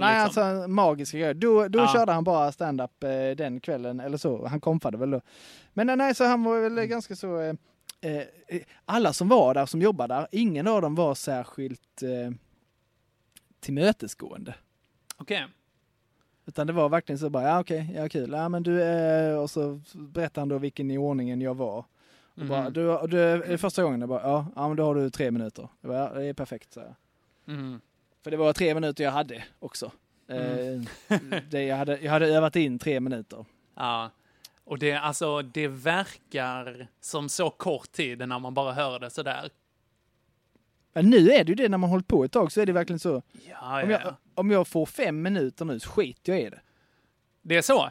[0.00, 0.42] Nej, liksom.
[0.44, 1.34] alltså magiska grejer.
[1.34, 1.88] Då, då Ja.
[1.92, 4.46] körde han bara stand-up eh, den kvällen, eller så.
[4.46, 5.20] Han kompade väl då.
[5.72, 7.40] Men nej, nej, så han var väl ganska så...
[7.40, 7.54] Eh,
[8.02, 12.32] eh, alla som var där, som jobbade där, ingen av dem var särskilt eh,
[13.60, 14.54] tillmötesgående.
[15.16, 15.46] Okej.
[16.46, 19.50] Utan det var verkligen så bara, ja okej, ja kul, ja men du, eh, och
[19.50, 21.84] så berättade han då vilken i ordningen jag var.
[22.34, 22.72] Och bara, Mhm.
[22.72, 25.68] du, du, första gången, jag bara, ja, ja men då har du tre minuter.
[25.80, 26.82] Jag bara, ja, det är perfekt, så
[27.46, 27.80] Mm.
[28.24, 29.92] För det var tre minuter jag hade också.
[30.28, 30.86] Mm.
[31.08, 31.18] Eh,
[31.50, 33.44] det, jag, hade, jag hade övat in tre minuter.
[33.76, 34.10] Ja.
[34.64, 39.50] Och det, alltså, det verkar som så kort tid när man bara hör det sådär.
[40.92, 42.72] Men nu är det ju det när man hållit på ett tag så är det
[42.72, 43.22] verkligen så.
[43.48, 44.00] Ja, Om ja.
[44.04, 46.60] jag, om jag får fem minuter nu så skiter jag i det.
[47.42, 47.90] Det är så?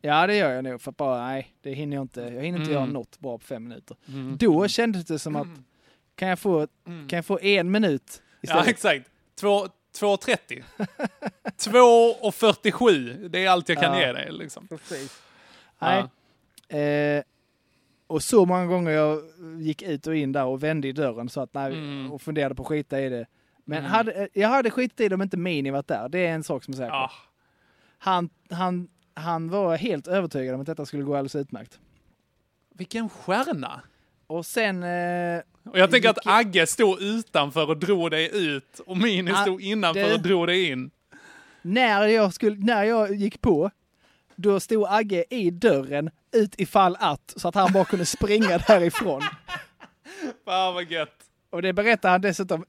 [0.00, 2.20] Ja det gör jag nog för bara nej, det hinner jag inte.
[2.20, 2.72] Jag hinner inte Mm.
[2.72, 3.96] göra något bra på fem minuter.
[4.08, 4.36] Mm.
[4.36, 5.48] Då kändes det som att
[6.14, 7.08] kan jag få, Mm.
[7.08, 8.68] kan jag få en minut Ja, istället?
[8.68, 9.10] exakt.
[9.40, 9.68] Två-
[9.98, 10.62] 2.30.
[11.58, 13.28] 2.47.
[13.28, 14.06] Det är allt jag kan Ja.
[14.06, 14.32] ge dig.
[14.32, 14.68] Liksom.
[14.68, 15.22] Precis.
[15.78, 16.08] Ja.
[16.68, 16.82] Nej.
[17.16, 17.22] Eh,
[18.06, 19.22] och så många gånger jag
[19.60, 22.12] gick ut och in där och vände i dörren så att nej, Mm.
[22.12, 23.26] och funderade på att skita i det.
[23.64, 23.90] Men Mm.
[23.90, 26.08] hade, jag hade skitit i det om inte Mini varit där.
[26.08, 26.88] Det är en sak som är säker.
[26.92, 27.10] Ja.
[27.98, 31.80] Han, han, han var helt övertygad om att detta skulle gå alldeles utmärkt.
[32.74, 33.80] Vilken stjärna!
[34.32, 34.82] Och sen...
[34.82, 35.40] Eh,
[35.70, 39.62] Och jag tänker att Agge stod utanför och drog dig ut och Mini Ah, stod
[39.62, 40.90] innanför det- och drog dig in.
[41.62, 43.70] när, jag skulle, när jag gick på,
[44.36, 49.22] då stod Agge i dörren ut ifall att, så att han bara kunde springa därifrån.
[50.44, 51.16] Fan vad gött.
[51.50, 52.64] Och det berättade han dessutom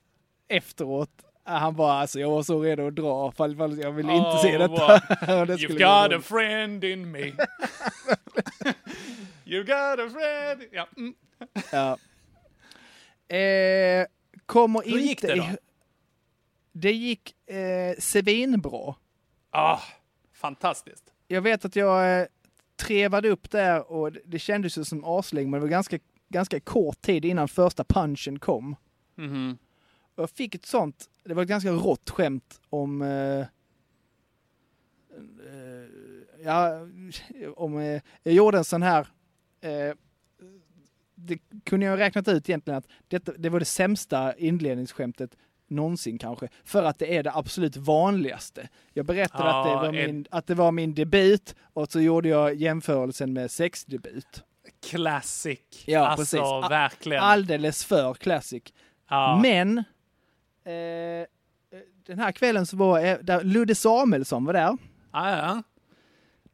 [0.47, 1.09] efteråt.
[1.45, 4.41] Han bara alltså jag var så redo att dra, fall, fall jag ville inte Åh,
[4.41, 4.87] se detta.
[5.45, 7.19] Det You've got gå a friend in me.
[9.45, 10.61] you got a friend.
[10.71, 10.87] Ja.
[10.97, 11.13] Mm.
[11.71, 11.97] Ja.
[13.35, 14.05] Eh,
[14.45, 15.01] kommer Hur inte...
[15.07, 15.47] gick det då?
[16.71, 18.95] Det gick eh, svinbra.
[19.49, 19.79] Ah,
[20.33, 21.13] fantastiskt.
[21.27, 22.27] Jag vet att jag eh,
[22.75, 26.59] trevade upp där och det, det kändes ju som aslänge, men det var ganska, ganska
[26.59, 28.75] kort tid innan första punchen kom.
[29.15, 29.57] Mhm.
[30.15, 33.01] Och jag fick ett sånt, det var ett ganska rått skämt om...
[33.01, 33.45] Eh, eh,
[36.43, 36.87] ja,
[37.55, 37.77] om...
[37.77, 39.07] Eh, jag gjorde en sån här...
[39.61, 39.95] Eh,
[41.27, 46.47] det kunde jag räknat ut egentligen att detta, det var det sämsta inledningsskämtet någonsin kanske.
[46.63, 48.69] För att det är det absolut vanligaste.
[48.93, 52.29] Jag berättade Ja, att, det var min, att det var min debut och så gjorde
[52.29, 54.43] jag jämförelsen med sexdebut.
[54.89, 55.59] Classic.
[55.85, 56.39] Ja, alltså, precis.
[56.43, 57.23] A- verkligen.
[57.23, 58.63] Alldeles för classic.
[59.09, 59.39] ja.
[59.41, 59.77] Men
[60.63, 61.27] eh,
[62.05, 64.77] den här kvällen så var eh, där Ludde Samuelsson var där
[65.11, 65.63] Ah, ja.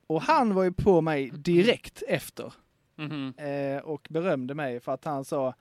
[0.08, 2.54] och han var ju på mig direkt efter
[3.00, 3.34] Mhm.
[3.38, 5.54] eh, och berömde mig för att han sa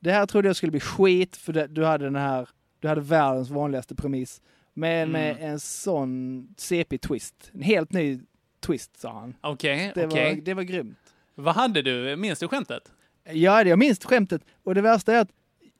[0.00, 2.48] det här trodde jag skulle bli skit för det, du hade den här,
[2.80, 4.42] du hade världens vanligaste premiss
[4.74, 5.50] men med Mm.
[5.52, 8.20] en sån CP-twist, en helt ny
[8.60, 9.36] twist sa han.
[9.40, 10.34] Okej, Det, okej.
[10.34, 10.98] var, det var grymt.
[11.34, 12.16] Vad hade du?
[12.16, 12.92] Minns du skämtet?
[13.32, 14.42] Ja, jag minns skämtet.
[14.62, 15.30] Och det värsta är att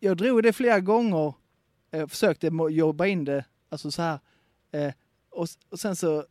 [0.00, 1.34] jag drog det flera gånger.
[1.90, 4.18] Jag försökte mo- jobba in det, alltså så här.
[4.72, 4.92] Eh,
[5.30, 6.24] och sen så,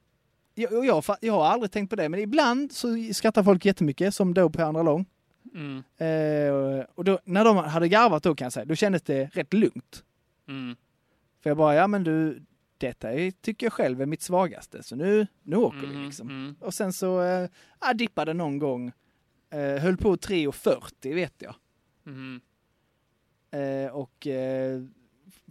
[0.55, 4.33] jag, jag, jag har aldrig tänkt på det, men ibland så skrattar folk jättemycket, som
[4.33, 5.05] då på andra lång.
[5.53, 5.83] Mm.
[5.97, 9.53] Eh, och då, när de hade garvat då kan jag säga, då kändes det rätt
[9.53, 10.03] lugnt.
[10.47, 10.75] Mm.
[11.43, 12.41] För jag bara, ja men du,
[12.77, 13.07] detta
[13.41, 16.05] tycker jag själv är mitt svagaste, så nu, nu åker vi Mm.
[16.05, 16.29] liksom.
[16.29, 16.55] Mm.
[16.59, 17.49] Och sen så, eh,
[17.81, 18.91] jag dippade någon gång.
[19.49, 21.55] Eh, höll på 3.40 vet jag.
[22.05, 22.41] Mm.
[23.51, 24.81] Eh, och eh,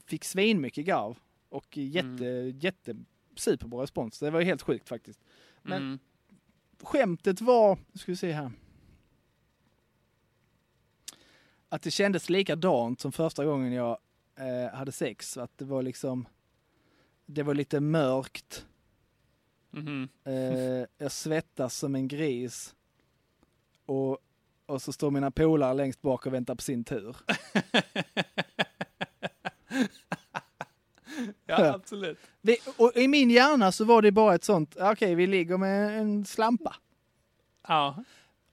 [0.07, 1.19] fick svin mycket garv.
[1.49, 2.59] Och jätte, Mm.
[2.59, 2.95] jätte
[3.37, 4.19] superbra respons.
[4.19, 5.21] Det var helt sjukt faktiskt.
[5.63, 5.99] Men- Mm.
[6.83, 8.51] skämtet var, nu ska vi se här.
[11.69, 13.99] Att det kändes likadant som första gången jag
[14.37, 15.37] eh, hade sex.
[15.37, 16.29] Att det var liksom,
[17.27, 18.67] det var lite mörkt.
[19.71, 20.09] Mhm.
[20.25, 22.75] Eh, jag svettas som en gris.
[23.87, 24.19] Och,
[24.67, 27.17] och så står mina polare längst bak och väntar på sin tur.
[31.59, 32.19] Ja, absolut.
[32.41, 35.99] Vi, och I min hjärna så var det bara ett sånt, okej vi ligger med
[36.01, 36.75] en slampa.
[37.69, 38.05] Ja.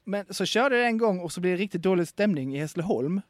[0.04, 3.22] Men så körde jag en gång och så blev det riktigt dålig stämning i Hässleholm.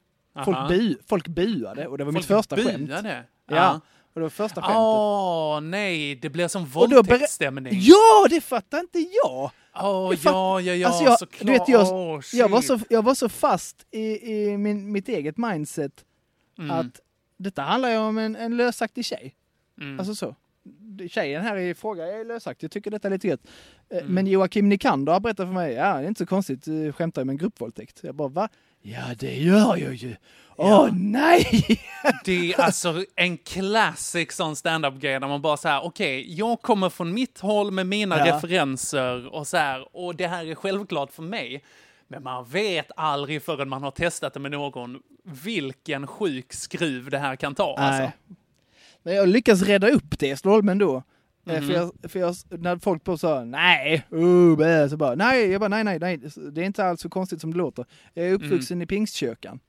[0.46, 2.88] Folk, bu, folk buade och det var mitt Folk första skämt.
[2.88, 3.24] buade.
[3.48, 3.80] Ja.
[4.14, 4.78] Och det var första skämtet.
[4.78, 7.74] Åh, nej, det blir som våldtäktsstämning.
[7.82, 9.52] Ja, det fattar inte jag!
[9.74, 11.46] Fatt- ja, ja, ja, Alltså, jag- såklart.
[11.48, 15.10] du vet, jag- Åh, Jag var, så, jag var så fast i, i min, mitt
[15.10, 16.06] eget mindset
[16.60, 17.00] Mm, att
[17.38, 19.36] detta handlar ju om en, en lösaktig tjej.
[19.82, 20.00] Mm.
[20.00, 20.36] Alltså så.
[21.10, 23.42] Tjejen här i fråga är lösaktig, jag tycker detta är lite gött.
[23.90, 24.14] Eh, Mm.
[24.14, 27.22] Men Joakim Nikander har berättat för mig, ja det är inte så konstigt, du skämtar
[27.22, 28.00] om en gruppvåldtäkt.
[28.04, 28.50] Jag bara, va?
[28.82, 30.16] Ja det gör jag ju.
[30.56, 30.90] Åh Ja.
[30.94, 31.46] nej!
[32.26, 36.90] Det är alltså en classic sån stand-up-grej där man bara så här, okej, jag kommer
[36.90, 38.36] från mitt håll med mina Ja.
[38.36, 41.64] referenser och så här, och det här är självklart för mig.
[42.08, 47.18] Men man vet aldrig förrän man har testat det med någon vilken sjuk skruv det
[47.18, 47.76] här kan ta.
[47.78, 48.12] Alltså.
[49.04, 50.96] Men jag lyckas rädda upp det i Stolmen då.
[50.96, 51.04] Eh,
[51.54, 51.68] Mhm.
[51.68, 55.62] För, jag, för jag, när folk på sa nej, uh, bä", så bara nej, jag
[55.62, 56.18] bara nej, nej, nej,
[56.52, 57.86] det är inte alls så konstigt som det låter.
[58.14, 58.82] Jag är uppvuxen Mm.
[58.82, 59.60] i pingstkyrkan.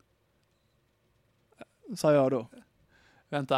[1.96, 2.46] Sa jag då.
[3.30, 3.56] Vänta.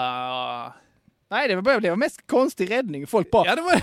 [1.31, 3.07] Nej, det var, bara, det var mest konstig räddning.
[3.07, 3.83] Folk bara, Ja, det var...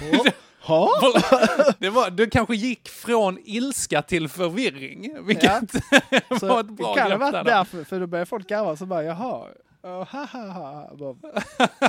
[0.67, 0.89] ha?
[1.79, 5.73] Det var, du kanske gick från ilska till förvirring, vilket
[6.29, 8.85] var Så ett det bra kan ha varit därför, för då började folk garva så
[8.85, 9.47] bara jaha.
[9.81, 10.95] Oh, ha, ha, ha.
[10.95, 11.43] Bara,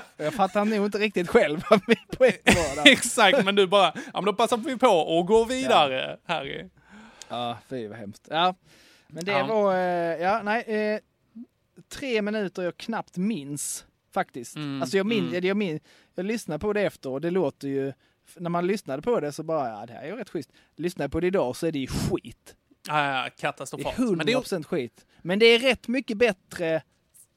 [0.17, 2.93] Jag fattar nog inte riktigt själv vad min poäng var där.
[2.93, 6.69] Exakt, men du bara, ja men då passar vi på och går vidare, Harry.
[7.29, 8.29] Ja, fy vad hemskt.
[8.31, 8.55] Ja,
[9.09, 9.47] men det Ja.
[9.47, 9.81] var, eh,
[10.23, 11.01] ja nej, eh,
[11.89, 14.57] tre minuter jag knappt minns faktiskt.
[14.57, 15.45] Mm, Alltså jag minns, mm.
[15.47, 15.83] jag minns,
[16.15, 17.93] jag lyssnade på det efter och det låter ju,
[18.37, 20.51] när man lyssnade på det så bara, ja det här är ju rätt schysst.
[20.77, 22.55] Lyssnar jag på det idag så är det ju skit.
[22.89, 23.97] Ja, ja, Det är katastrofalt.
[23.97, 25.07] 100% Men det är, skit.
[25.23, 26.83] Men det är rätt mycket bättre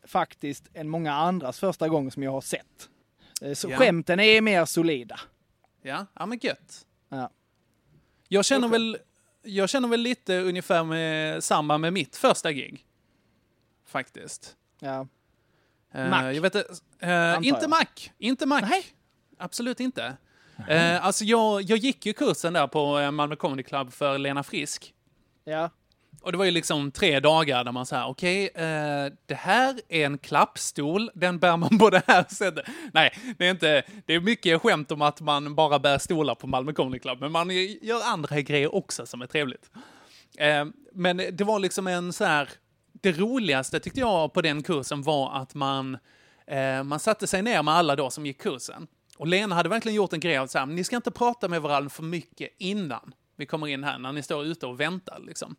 [0.08, 2.89] faktiskt än många andras första gång som jag har sett.
[3.42, 3.78] Eh, Så Ja.
[3.78, 5.20] skämten är mer solida.
[5.82, 6.86] ja, ja, men gött.
[7.10, 7.30] Ja.
[8.28, 8.98] Jag känner väl,
[9.42, 12.86] jag känner väl lite ungefär med samma med mitt första gig.
[13.86, 14.56] Faktiskt.
[14.80, 15.08] Ja.
[15.94, 16.22] Eh, Mac.
[16.32, 17.46] Jag vet, inte, eh, jag.
[17.46, 17.86] inte Mac.
[18.18, 18.62] Inte Mac.
[18.62, 18.86] Nej.
[19.38, 20.18] Absolut inte.
[20.70, 24.94] Eh, alltså jag, jag gick ju kursen där på Malmö Comedy Club för Lena Frisk.
[25.44, 25.70] Ja.
[26.24, 30.06] Och det var ju liksom tre dagar där man sa, okej, eh, det här är
[30.06, 32.66] en klappstol, den bär man på det här sättet.
[32.94, 36.48] Nej, det är inte, det är mycket skämt om att man bara bär stolar på
[36.48, 37.50] Malmö Comedy Club, men man
[37.82, 39.72] gör andra grejer också som är trevligt.
[40.38, 42.50] Eh, men det var liksom en så här,
[43.02, 45.98] det roligaste tyckte jag på den kursen var att man,
[46.48, 48.88] eh, man satte sig ner med alla då som gick kursen.
[49.18, 51.62] Och Lena hade verkligen gjort en grej av så här, ni ska inte prata med
[51.62, 55.56] varandra för mycket innan vi kommer in här, när ni står ute och väntar liksom.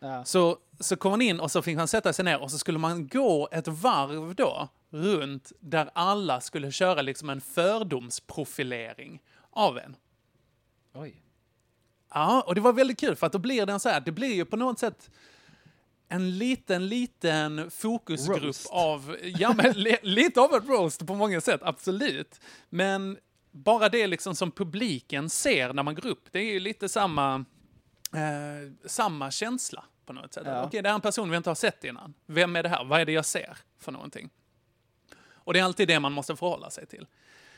[0.00, 0.24] Ja.
[0.24, 2.78] Så, så kom man in och så fick man sätta sig ner och så skulle
[2.78, 9.96] man gå ett varv då runt där alla skulle köra liksom en fördomsprofilering av en.
[10.94, 11.22] Oj.
[12.14, 14.34] Ja, och det var väldigt kul för att då blir den så här, det blir
[14.34, 15.10] ju på något sätt
[16.08, 18.70] en liten, liten fokusgrupp Roast.
[18.70, 22.40] av, ja men li, lite av ett roast på många sätt, absolut.
[22.68, 23.18] Men
[23.50, 27.44] bara det liksom som publiken ser när man går upp, det är ju lite samma,
[28.14, 30.42] eh, samma känsla på något sätt.
[30.46, 30.64] Ja.
[30.64, 32.14] Okej, det är en person vi inte har sett innan.
[32.26, 32.84] Vem är det här?
[32.84, 34.30] Vad är det jag ser för någonting?
[35.30, 37.06] Och det är alltid det man måste förhålla sig till.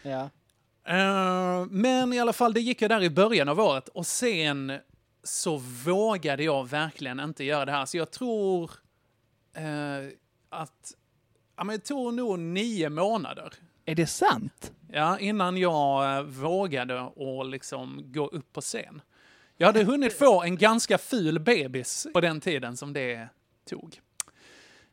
[0.02, 0.30] Ja.
[0.84, 4.78] Eh, men i alla fall, det gick jag där i början av året och sen
[5.22, 7.86] så vågade jag verkligen inte göra det här.
[7.86, 8.70] Så jag tror
[9.54, 10.12] eh,
[10.48, 10.94] att
[11.56, 13.52] ja, men det tog nog nio månader
[13.84, 14.72] Är det sant?
[14.92, 19.02] ja, innan jag eh, vågade och liksom gå upp på scen.
[19.60, 23.28] Jag hade hunnit få en ganska ful bebis på den tiden som det
[23.68, 24.00] tog.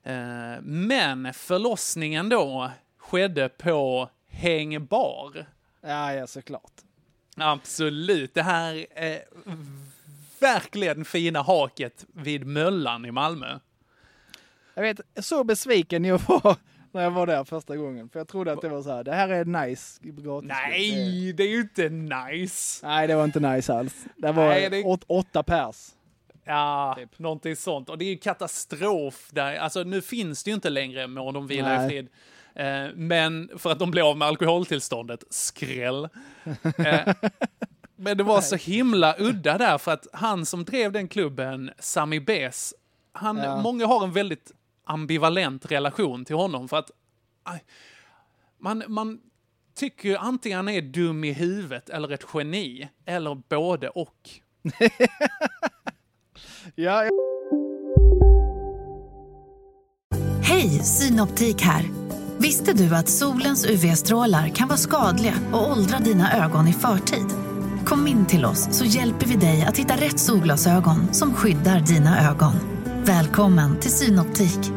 [0.04, 5.46] Eh, men förlossningen då skedde på hängbar.
[5.82, 6.72] Ja, ja såklart.
[7.38, 8.34] Absolut.
[8.34, 9.24] Det här är
[10.40, 13.60] verkligen fina haket vid Möllan i Malmö.
[14.74, 16.56] Jag vet, så besviken jag var
[16.98, 18.10] när jag var där första gången.
[18.10, 20.48] För jag trodde att det var så här, det här är nice gratis.
[20.50, 22.88] Nej, det är ju inte nice.
[22.88, 24.06] Nej, det var inte nice alls.
[24.18, 25.76] Det var Nej, det- åt, åtta pers.
[26.46, 27.20] Ja, Typ.
[27.20, 27.90] någonting sånt.
[27.90, 29.56] Och det är ju katastrof där.
[29.58, 32.08] Alltså nu finns det ju inte längre må de vila i frid.
[32.56, 36.10] Eh, men för att de blev av med alkoholtillståndet, skräll.
[36.78, 37.14] Eh,
[38.00, 42.20] Men det var så himla udda där för att han som drev den klubben, Sami
[42.20, 42.74] Bes,
[43.12, 43.62] han, Ja.
[43.62, 44.52] många har en väldigt
[44.88, 46.92] ambivalent relation till honom för att
[48.60, 49.20] man, man
[49.76, 54.30] tycker ju antingen han är dum i huvudet eller ett geni, eller både och.
[56.76, 57.10] Ja, ja.
[60.44, 61.86] Hej, Synoptik här.
[62.38, 67.26] Visste du att solens UV-strålar kan vara skadliga och åldra dina ögon i förtid?
[67.86, 72.30] Kom in till oss så hjälper vi dig att hitta rätt solglasögon som skyddar dina
[72.30, 72.54] ögon.
[73.06, 74.77] Välkommen till Synoptik.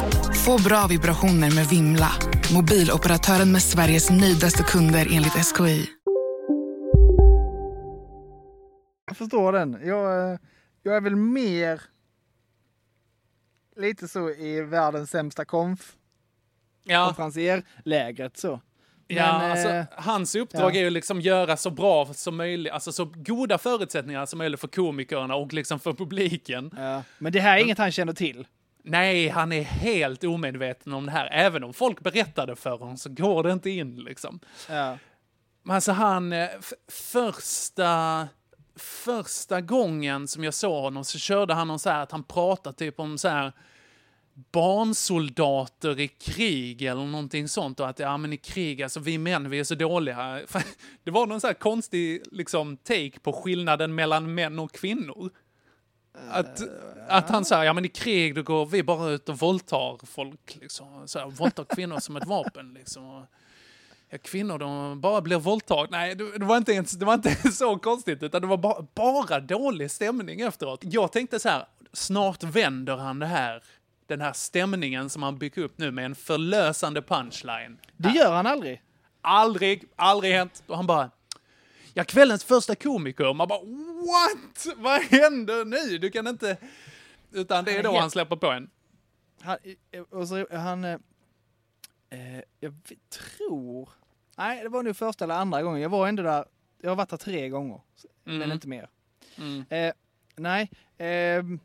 [0.45, 2.11] Få bra vibrationer med Vimla.
[2.53, 5.89] Mobiloperatören med Sveriges nöjdaste kunder enligt SKI.
[9.07, 9.79] Jag förstår den.
[9.85, 10.39] Jag, eh,
[10.83, 11.81] jag är väl mer
[13.77, 15.93] lite så i världens sämsta konf.
[16.83, 18.61] Ja, Konferencier-lägret så.
[19.07, 20.79] ja Men, alltså, eh, hans uppdrag ja.
[20.79, 24.67] är ju liksom göra så bra som möjligt, alltså så goda förutsättningar som möjligt för
[24.67, 26.71] komikerna och liksom för publiken.
[26.77, 27.03] Ja.
[27.17, 28.45] Men det här är inget han känner till.
[28.83, 31.29] Nej, han är helt omedveten om det här.
[31.31, 34.39] Även om folk berättade för honom så går det inte in liksom.
[34.69, 34.97] Ja.
[35.63, 36.49] Men alltså han, eh,
[37.11, 38.27] första,
[38.75, 42.77] första gången som jag såg honom så körde han någon så här att han pratade
[42.77, 43.53] typ om så här
[44.51, 49.49] barnsoldater i krig eller någonting sånt och att ja men i krig, alltså vi män
[49.49, 50.41] vi är så dåliga.
[51.03, 55.31] Det var någon så här konstig liksom take på skillnaden mellan män och kvinnor.
[56.29, 56.61] Att,
[57.07, 60.57] att han säger, ja men i krig då går vi bara ut och våldtar folk
[60.61, 61.07] liksom.
[61.07, 63.25] Så här, våldtar kvinnor som ett vapen liksom.
[64.09, 65.97] Ja, kvinnor de bara blir våldtagna.
[65.97, 68.85] Nej, det, det, var inte ens, det var inte så konstigt, utan det var bara,
[68.95, 70.79] bara dålig stämning efteråt.
[70.83, 73.63] Jag tänkte så här, snart vänder han det här,
[74.07, 77.77] den här stämningen som han byggt upp nu med en förlösande punchline.
[77.97, 78.81] Det gör han aldrig.
[79.21, 80.63] Aldrig, aldrig hänt.
[80.67, 81.09] Och han bara,
[81.93, 83.33] ja kvällens första komiker.
[83.33, 83.59] Man bara,
[84.05, 84.75] what?
[84.77, 85.97] Vad händer nu?
[85.97, 86.57] Du kan inte...
[87.31, 88.69] Utan det är då han släpper på en.
[89.41, 89.57] Han,
[89.91, 90.97] eh, och så, han eh,
[92.09, 92.73] eh, jag
[93.09, 93.89] tror...
[94.37, 95.81] Nej, det var nog första eller andra gången.
[95.81, 96.45] Jag var ändå där.
[96.81, 97.81] Jag har varit där tre gånger,
[98.23, 98.51] men Mm.
[98.51, 98.89] inte mer.
[99.37, 99.65] Mm.
[99.69, 99.93] Eh,
[100.35, 101.59] nej, ehm,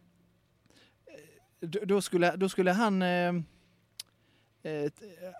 [1.60, 3.02] då, då, skulle, då skulle han...
[3.02, 3.34] Eh,
[4.62, 4.84] eh,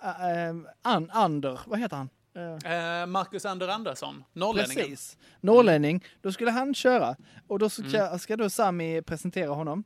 [0.03, 2.09] eh, an, Ander, vad heter han?
[2.37, 4.84] Eh, Marcus Ander Andersson, norrlänningen.
[4.84, 5.16] Precis.
[5.41, 6.05] Norrlänning.
[6.22, 7.16] Då skulle han köra.
[7.47, 8.18] Och då ska, Mm.
[8.18, 9.84] ska då Sami presentera honom.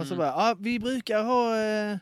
[0.00, 0.18] Och så Mm.
[0.18, 1.56] bara, ja vi brukar ha...
[1.56, 1.96] Eh,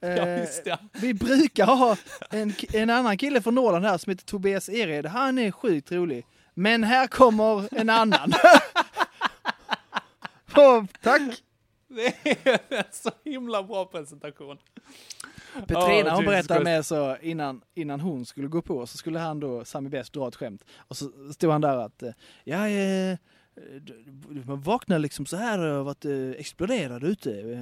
[0.00, 1.96] Ja, eh, vi brukar ha
[2.30, 5.06] en, en annan kille från Norrland här som heter Tobias Ered.
[5.06, 6.26] Han är sjukt rolig.
[6.54, 8.32] Men här kommer en annan.
[11.02, 11.42] Tack!
[11.88, 12.06] Det
[12.46, 14.58] är en så himla bra presentation.
[15.54, 19.64] Petrina hon berättade med så innan, innan hon skulle gå på så skulle han då,
[19.64, 20.64] Sami Best, dra ett skämt.
[20.78, 22.12] Och så stod han där att, eh,
[22.44, 23.18] ja, eh,
[24.44, 27.40] man vaknar liksom så här av att det exploderar ute.
[27.40, 27.60] Eh,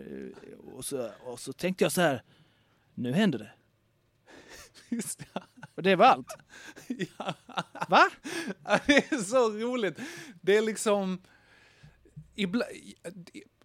[0.00, 2.22] eh, Och så, och så tänkte jag så här,
[2.94, 3.50] nu händer det.
[5.74, 6.36] Och det var allt.
[7.18, 7.34] Ja.
[7.88, 8.10] Va?
[8.86, 9.98] Det är så roligt.
[10.40, 11.22] Det är liksom...
[12.34, 12.64] Ibla...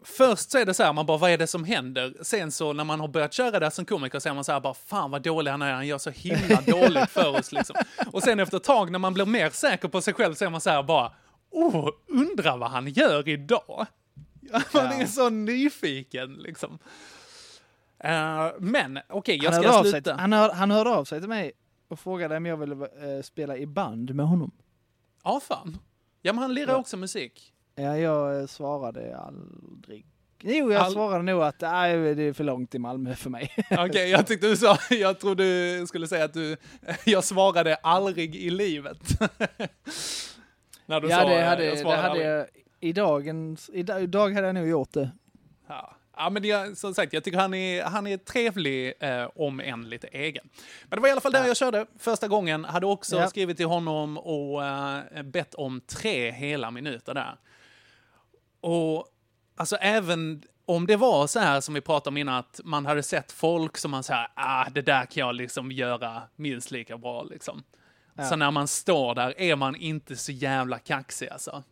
[0.06, 2.14] Först så är det så här, man bara, vad är det som händer?
[2.22, 4.60] Sen så när man har börjat köra där som komiker så är man så här,
[4.60, 7.76] bara, fan vad dålig han är, han gör så himla dåligt för oss liksom.
[8.12, 10.49] Och sen efter ett tag när man blir mer säker på sig själv så är
[10.49, 11.12] man så här bara,
[11.49, 13.86] åh, undrar vad han gör idag?
[14.74, 16.80] Man är så nyfiken liksom.
[17.99, 20.14] Eh, men okej, jag han, ska hörde av sig, sluta.
[20.16, 21.51] han, hör, han hörde av sig till mig
[21.88, 24.51] och frågade om jag ville eh, spela i band med honom.
[25.24, 25.78] Ja, fan.
[26.22, 26.78] Ja, men han lirar Ja.
[26.78, 27.53] också musik.
[27.76, 30.05] Ja, jag eh, svarade aldrig.
[30.45, 33.51] Jo, jag All- svarade nog att nej, det är för långt till Malmö för mig.
[33.71, 35.43] Okej, jag tyckte du sa, jag trodde
[35.80, 36.57] du skulle säga att du,
[37.05, 38.97] jag svarade aldrig i livet.
[40.86, 42.28] När du ja, sa, det hade, jag det svarade hade aldrig.
[42.28, 42.47] jag,
[42.80, 45.09] i dagens, idag, idag hade jag nog gjort det.
[45.67, 45.95] Ja.
[46.17, 49.89] ja, men jag, som sagt, jag tycker han är, han är trevlig, eh, om än
[49.89, 50.49] lite egen.
[50.89, 52.65] Men det var i alla fall där jag körde första gången.
[52.65, 53.28] Hade också Ja.
[53.28, 57.36] skrivit till honom och eh, bett om tre hela minuter där.
[58.64, 59.07] Och
[59.55, 63.03] alltså även om det var så här som vi pratade om innan, att man hade
[63.03, 67.24] sett folk som man säger, ah, det där kan jag liksom göra minst lika bra
[67.24, 67.64] liksom.
[68.16, 68.26] Ja.
[68.26, 71.64] Så när man står där är man inte så jävla kaxig alltså.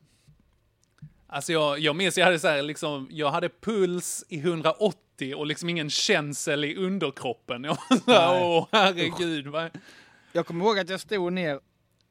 [1.28, 5.46] Alltså jag, jag minns, jag hade så här, liksom, jag hade puls i 180 och
[5.46, 7.64] liksom ingen känsel i underkroppen.
[7.70, 9.48] Jag var så här, åh herregud.
[9.48, 9.70] Vad...
[10.32, 11.60] Jag kommer ihåg att jag stod ner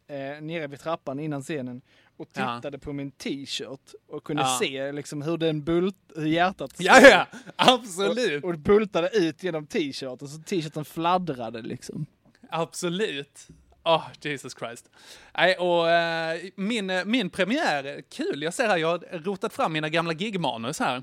[0.06, 1.82] eh, nere vid trappan innan scenen
[2.20, 2.56] och Ja.
[2.56, 4.58] tittade på min t-shirt och kunde Ja.
[4.62, 8.44] se liksom hur den bult, hur hjärtat Ja, ja, absolut.
[8.44, 12.06] Och, och bultade ut genom t-shirten så t-shirten fladdrade liksom.
[12.50, 13.48] Absolut.
[13.84, 14.90] Åh, Jesus Christ.
[15.36, 19.72] Nej, och eh, min, eh, min premiär, kul, jag ser här, jag har rotat fram
[19.72, 21.02] mina gamla gigmanus här.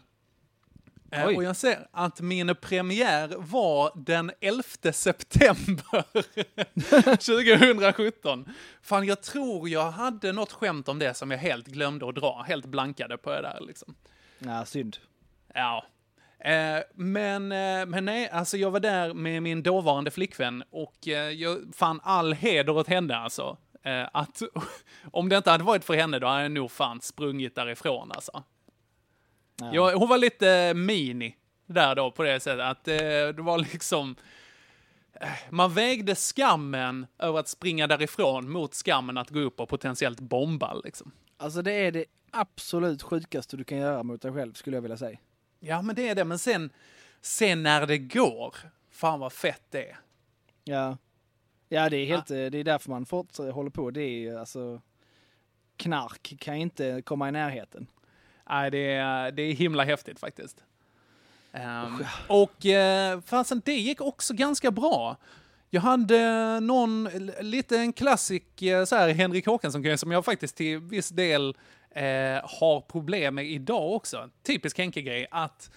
[1.11, 1.35] Eh, Oj.
[1.35, 6.03] och jag ser att min premiär var den 11 september
[7.15, 8.45] 2017.
[8.81, 12.45] Fan, jag tror jag hade något skämt om det som jag helt glömde att dra,
[12.47, 13.95] helt blankade på det där liksom.
[14.39, 14.97] Ja, synd.
[15.53, 15.85] Ja.
[16.39, 21.29] Eh, men, eh, men nej, alltså jag var där med min dåvarande flickvän och eh,
[21.29, 23.57] jag fann all heder åt henne alltså.
[24.11, 24.41] Att
[25.11, 28.43] om det inte hade varit för henne då hade jag nog fan sprungit därifrån alltså.
[29.61, 29.73] Ja.
[29.73, 31.35] Jag, hon var lite mini
[31.65, 32.95] där då på det sättet att eh,
[33.35, 34.15] det var liksom
[35.13, 40.19] eh, man vägde skammen över att springa därifrån mot skammen att gå upp och potentiellt
[40.19, 41.11] bomba liksom.
[41.37, 44.97] Alltså det är det absolut sjukaste du kan göra mot dig själv skulle jag vilja
[44.97, 45.17] säga.
[45.59, 46.25] Ja, men det är det.
[46.25, 46.69] Men sen,
[47.21, 48.55] sen när det går,
[48.91, 49.97] fan vad fett det är.
[50.63, 50.97] Ja.
[51.69, 53.91] Ja, det är helt, eh, det är därför man fort håller på.
[53.91, 54.81] Det är ju alltså
[55.77, 57.87] knark kan inte komma i närheten.
[58.49, 60.63] Nej, det är, det är himla häftigt faktiskt.
[61.51, 65.17] Um, och uh, fasen, det gick också ganska bra.
[65.69, 70.55] Jag hade någon, l- lite en klassik, eh, så här, Henrik Håkansson som jag faktiskt
[70.55, 71.55] till viss del
[71.91, 72.03] eh,
[72.43, 74.29] har problem med idag också.
[74.43, 75.71] Typisk Henke-grej, att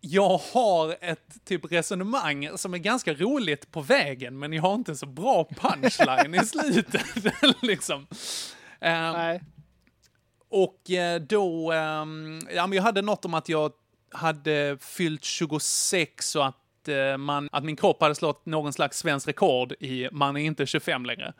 [0.00, 4.96] jag har ett typ resonemang som är ganska roligt på vägen, men jag har inte
[4.96, 7.02] så bra punchline i slutet.
[7.62, 8.06] liksom.
[8.80, 9.40] Ehm, Nej
[10.52, 13.72] och eh, då, ehm, ja men jag hade något om att jag
[14.10, 19.28] hade fyllt 26 och att, eh, man, att min kropp hade slått någon slags svensk
[19.28, 21.32] rekord i man är inte 25 längre.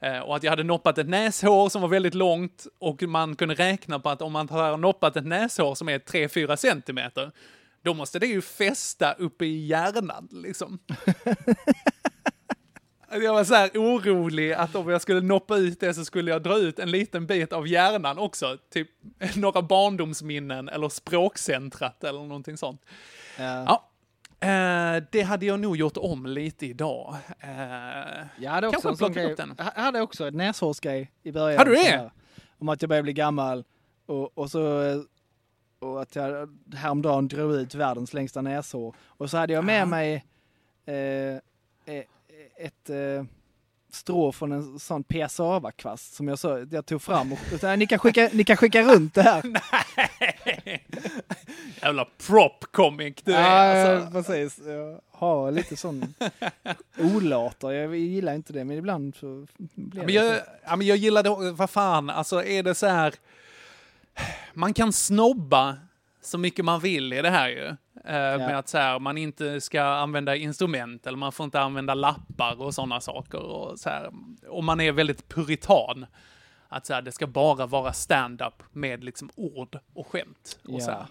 [0.00, 3.54] Eh, och att jag hade noppat ett näshår som var väldigt långt och man kunde
[3.54, 7.32] räkna på att om man har noppat ett näshår som är 3-4 centimeter,
[7.82, 10.78] då måste det ju fästa uppe i hjärnan liksom.
[13.10, 16.42] Jag var så här orolig att om jag skulle noppa ut det så skulle jag
[16.42, 18.56] dra ut en liten bit av hjärnan också.
[18.72, 18.88] Typ
[19.36, 22.82] några barndomsminnen eller språkcentrat eller någonting sånt.
[23.38, 23.64] Ja.
[23.66, 23.86] Ja.
[24.48, 27.16] Eh, det hade jag nog gjort om lite idag.
[27.40, 27.48] Eh,
[28.38, 29.30] Jag hade också Kanske en grej.
[29.32, 29.54] upp den.
[29.58, 31.58] Jag hade också ett näshårsgrej i början.
[31.58, 31.82] Hade du det?
[31.82, 32.10] här,
[32.58, 33.64] Om att jag börjar bli gammal
[34.06, 34.60] och, och så
[35.78, 38.94] och att jag häromdagen drog ut världens längsta näshår.
[39.06, 39.86] Och så hade jag med Ja.
[39.86, 40.24] mig
[40.86, 40.94] eh,
[41.94, 42.04] eh,
[42.60, 43.24] ett eh,
[43.92, 47.32] strå från en sån piassava-kvast som jag, så, jag tog fram.
[47.32, 49.42] Och, ni, kan skicka, ni kan skicka runt det här.
[51.82, 53.40] Jävla prop comic du är.
[53.40, 54.12] Ja, Alltså.
[54.12, 54.66] precis.
[54.66, 56.14] Jag har lite sån
[56.98, 57.70] olater.
[57.70, 60.42] Jag gillar inte det, men ibland så blir Men det jag, så.
[60.64, 63.14] ja, men jag gillar det, vad fan, alltså är det så här,
[64.54, 65.76] man kan snobba
[66.22, 67.76] så mycket man vill i det här ju.
[68.04, 71.94] Eh, Med att så här, man inte ska använda instrument eller man får inte använda
[71.94, 73.38] lappar och sådana saker.
[73.38, 74.10] Och, så här,
[74.48, 76.06] och man är väldigt puritan.
[76.68, 80.58] Att så här, det ska bara vara stand-up med liksom ord och skämt.
[80.68, 80.90] Och så.
[80.90, 81.06] Ja.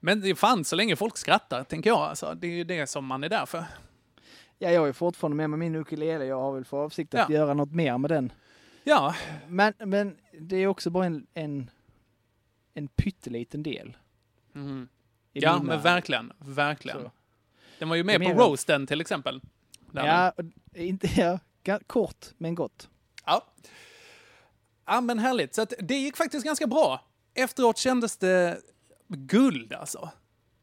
[0.00, 1.98] Men det är fan så länge folk skrattar, tänker jag.
[1.98, 3.64] Alltså, det är ju det som man är där för.
[4.58, 6.24] Ja, jag är fortfarande med med min ukulele.
[6.24, 7.34] Jag har väl för avsikt att Ja.
[7.36, 8.32] göra något mer med den.
[8.84, 9.14] Ja,
[9.48, 11.70] Men, men det är också bara en, en,
[12.74, 13.96] en pytteliten del.
[14.52, 14.88] Mhm.
[15.32, 17.00] Ja min men verkligen, verkligen.
[17.02, 17.10] Så.
[17.78, 19.40] Den var ju med på roasten till exempel.
[19.92, 20.32] Ja,
[20.74, 21.08] inte,
[21.64, 22.88] ja, kort men gott.
[23.26, 23.44] Ja.
[24.86, 25.54] Ja, men härligt.
[25.54, 27.00] Så det gick faktiskt ganska bra.
[27.34, 28.58] Efteråt kändes det
[29.08, 30.08] guld alltså.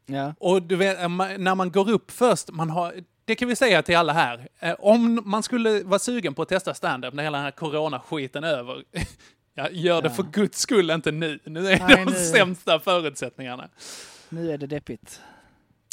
[0.06, 0.34] Ja.
[0.38, 1.08] Och du vet, eh,
[1.38, 2.94] när man går upp först, man har,
[3.24, 4.48] det kan vi säga till alla här.
[4.58, 8.44] Eh, Om man skulle vara sugen på att testa stand-up när hela den här coronaskiten
[8.44, 8.84] är över,
[9.54, 10.14] ja, gör det Ja.
[10.14, 11.38] för guds skull inte nu.
[11.44, 13.68] Nu är Nej, de nu- sämsta förutsättningarna.
[14.30, 15.20] Nu är det deppigt.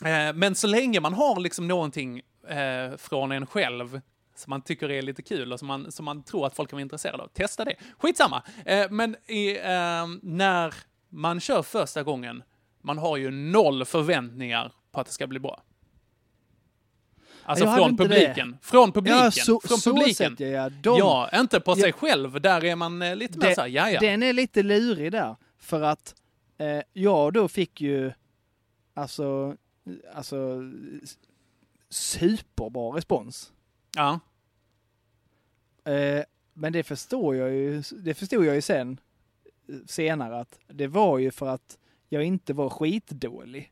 [0.05, 4.01] Eh, Men så länge man har liksom någonting eh, från en själv
[4.35, 6.77] som man tycker är lite kul och som man, som man tror att folk kan
[6.77, 7.75] vara intresserade av, testa det.
[7.99, 8.43] Skitsamma!
[8.65, 10.73] Eh, Men i, eh, när
[11.09, 12.43] man kör första gången,
[12.81, 15.63] man har ju noll förväntningar på att det ska bli bra.
[17.43, 18.51] Alltså från publiken.
[18.51, 18.57] det.
[18.67, 19.17] Från publiken.
[19.23, 20.35] Ja, så, från så publiken.
[20.39, 20.71] jag.
[20.71, 21.91] De, Ja, inte på sig Ja.
[21.91, 22.41] själv.
[22.41, 23.99] Där är man lite mer såhär, ja ja.
[23.99, 25.35] Den är lite lurig där.
[25.59, 26.15] För att
[26.57, 28.11] eh, jag då fick ju
[28.97, 29.55] alltså,
[30.13, 30.61] alltså
[31.89, 33.51] superbra respons.
[33.95, 34.19] Ja.
[35.91, 36.23] Eh,
[36.53, 38.99] men det förstår jag ju, det förstod jag ju sen,
[39.85, 41.77] senare, att det var ju för att
[42.09, 43.71] jag inte var skitdålig.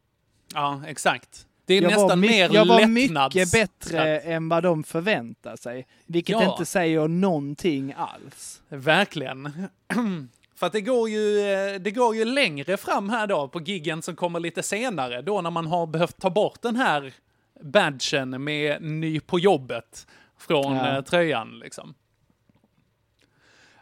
[0.53, 1.47] Ja, exakt.
[1.65, 5.87] Det är jag nästan mer jag var lättnads- mycket bättre än vad de förväntar sig.
[6.05, 6.51] Vilket Ja.
[6.51, 8.61] inte säger någonting alls.
[8.69, 9.51] Verkligen.
[10.55, 14.01] För att det går, ju, eh, det går ju längre fram här då på giggen
[14.01, 17.13] som kommer lite senare, då när man har behövt ta bort den här
[17.61, 20.97] badgen med ny på jobbet från Ja.
[20.97, 21.93] eh, tröjan liksom.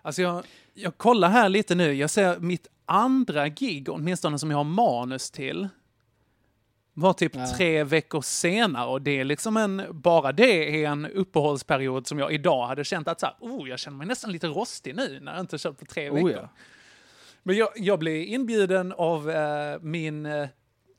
[0.01, 0.43] Alltså jag,
[0.73, 5.31] jag kollar här lite nu, jag ser mitt andra gig, åtminstone som jag har manus
[5.31, 5.67] till,
[6.93, 7.47] var typ Ja.
[7.57, 12.33] tre veckor senare och det är liksom en, bara det är en uppehållsperiod som jag
[12.33, 15.31] idag hade känt att så här, oh, jag känner mig nästan lite rostig nu när
[15.33, 16.31] jag inte kört på tre Oh, veckor.
[16.31, 16.49] ja.
[17.43, 20.47] Men jag, jag blev inbjuden av eh, min, eh,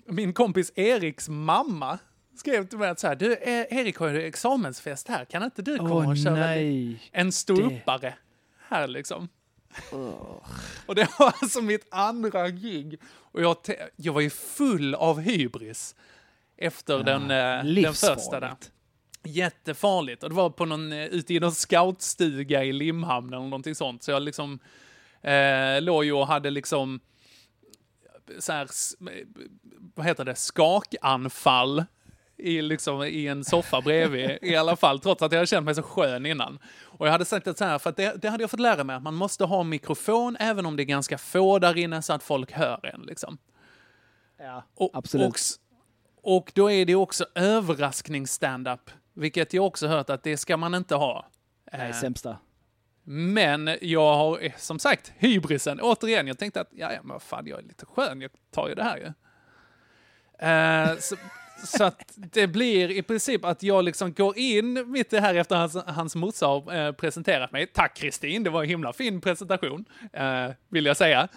[0.06, 1.98] min kompis Eriks mamma.
[2.36, 5.62] Skrev till mig att så här, du eh, Erik har ju examensfest här, kan inte
[5.62, 7.02] du komma Åh och köra nej.
[7.12, 8.14] en ståuppare
[8.68, 9.28] här liksom?
[10.86, 13.00] Och det var alltså mitt andra gig.
[13.32, 13.56] Och jag,
[13.96, 15.94] jag var ju full av hybris
[16.56, 18.54] efter den, eh, den första där.
[19.22, 20.22] Jättefarligt.
[20.22, 24.02] Och det var på någon, eh, ute i någon scoutstuga i Limhamn eller någonting sånt.
[24.02, 24.58] Så jag liksom
[25.22, 27.00] eh, låg ju och hade liksom
[28.38, 28.62] så här,
[29.10, 29.26] eh,
[29.94, 31.84] vad heter det, skakanfall
[32.36, 35.74] i, liksom, i en soffa bredvid i alla fall, trots att jag hade känt mig
[35.74, 36.58] så skön innan.
[36.98, 38.84] Och jag hade sagt det så här, för att det, det hade jag fått lära
[38.84, 42.12] mig, att man måste ha mikrofon även om det är ganska få där inne så
[42.12, 43.00] att folk hör en.
[43.02, 43.38] Liksom.
[44.38, 45.28] Ja, Och, absolut.
[46.22, 50.74] Och, och då är det också överrasknings-standup, vilket jag också hört att det ska man
[50.74, 51.26] inte ha.
[51.72, 52.36] Nej, Eh, sämsta.
[53.04, 55.80] men jag har eh, som sagt hybrisen.
[55.80, 58.68] Återigen, jag tänkte att ja, ja, men vad fan, jag är lite skön, jag tar
[58.68, 59.12] ju det här ju.
[60.48, 61.16] Eh, så,
[61.64, 65.56] så att det blir i princip att jag liksom går in mitt i här efter
[65.56, 67.66] hans, hans morsa har eh, presenterat mig.
[67.66, 71.28] Tack Kristin, det var en himla fin presentation, eh, vill jag säga.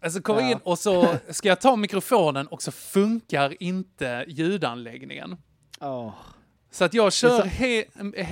[0.00, 0.50] Alltså kommer Ja.
[0.50, 5.36] in och så ska jag ta mikrofonen och så funkar inte ljudanläggningen.
[5.80, 6.12] Åh.
[6.76, 7.84] Så att jag kör he,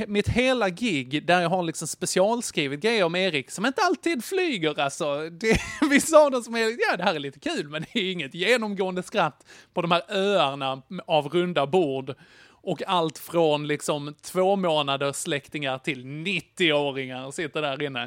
[0.07, 4.81] mitt hela gig där jag har liksom specialskrivit grejer om Erik som inte alltid flyger
[4.81, 5.31] alltså.
[5.31, 8.13] Det, vissa av dem som är, ja det här är lite kul men det är
[8.13, 12.15] inget genomgående skratt på de här öarna av runda bord.
[12.47, 18.03] Och allt från liksom två månaders släktingar till 90-åringar sitter där inne.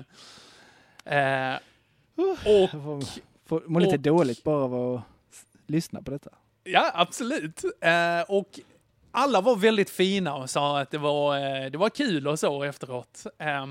[1.05, 1.55] Eh,
[2.15, 3.03] och Jag får,
[3.45, 5.01] får må lite och- dåligt bara av att
[5.67, 6.29] lyssna på detta.
[6.63, 7.63] Ja, absolut.
[7.81, 8.59] Eh, och
[9.17, 12.63] alla var väldigt fina och sa att det var, eh, det var kul och så
[12.63, 13.25] efteråt.
[13.37, 13.65] Eh,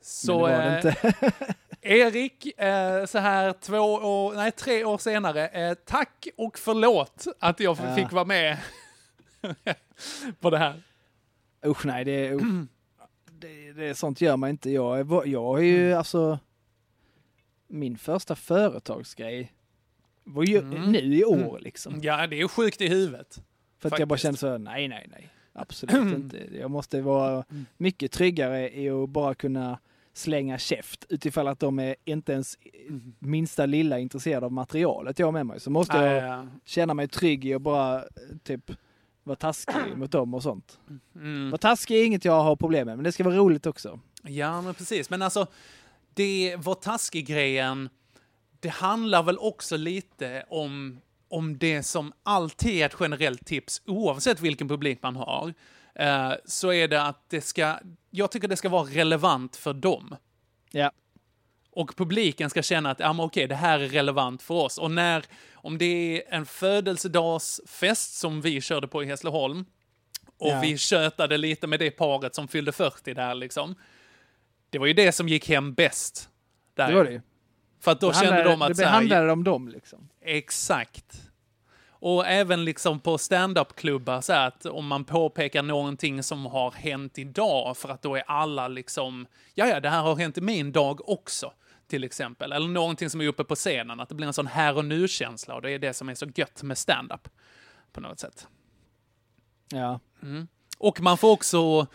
[0.00, 1.54] så Men det var det eh, inte.
[1.82, 7.78] Erik, eh, så här två år, nej tre år senare, tack och förlåt att jag
[7.82, 7.94] Ja.
[7.96, 8.58] fick vara med
[10.40, 10.82] på det här.
[11.66, 12.42] Usch nej, det är, usch.
[13.30, 14.70] det, det, sånt gör man inte.
[14.70, 16.38] Jag, är, jag är ju alltså,
[17.68, 19.52] min första företagsgrej
[20.24, 20.92] var ju Mm.
[20.92, 22.00] nu i år liksom.
[22.02, 23.38] Ja, det är sjukt i huvudet.
[23.78, 25.28] För att jag bara kände så, nej, nej, nej.
[25.52, 26.56] Absolut inte.
[26.58, 27.44] Jag måste vara
[27.76, 29.78] mycket tryggare i att bara kunna
[30.12, 32.58] slänga käft utifall att de är inte ens
[33.18, 35.60] minsta lilla intresserade av materialet jag har med mig.
[35.60, 38.02] Så måste jag Ja, ja, känna mig trygg i att bara eh,
[38.42, 38.70] typ
[39.24, 40.78] vara taskig mot dem och sånt.
[41.14, 41.50] Mm.
[41.50, 44.00] Vara taskig är inget jag har problem med, men det ska vara roligt också.
[44.22, 45.10] Ja, men precis.
[45.10, 45.46] Men alltså,
[46.14, 47.88] det var taskig-grejen,
[48.60, 54.40] det handlar väl också lite om, om det som alltid är ett generellt tips, oavsett
[54.40, 55.54] vilken publik man har,
[55.94, 57.78] eh, så är det att det ska,
[58.10, 60.16] jag tycker det ska vara relevant för dem.
[60.70, 60.90] Ja.
[61.70, 64.78] Och publiken ska känna att, ja men okej, det här är relevant för oss.
[64.78, 65.24] Och när,
[65.54, 69.64] om det är en födelsedagsfest som vi körde på i Hässleholm,
[70.38, 70.60] och Ja.
[70.60, 73.74] vi tjötade lite med det paret som fyllde 40 där liksom.
[74.70, 76.28] Det var ju det som gick hem bäst.
[76.74, 76.88] Där.
[76.88, 77.22] Det var det.
[77.80, 80.08] För att då Det kände de att Det så här, handlade om dem liksom.
[80.20, 81.30] Exakt.
[82.00, 87.76] Och även liksom på stand-up-klubbar så att om man påpekar någonting som har hänt idag
[87.76, 91.08] för att då är alla liksom, ja ja, det här har hänt i min dag
[91.08, 91.52] också,
[91.88, 92.52] till exempel.
[92.52, 95.54] Eller någonting som är uppe på scenen, att det blir en sån här och nu-känsla
[95.54, 97.28] och det är det som är så gött med stand-up
[97.92, 98.48] på något sätt.
[99.68, 100.00] Ja.
[100.78, 101.86] Och man får också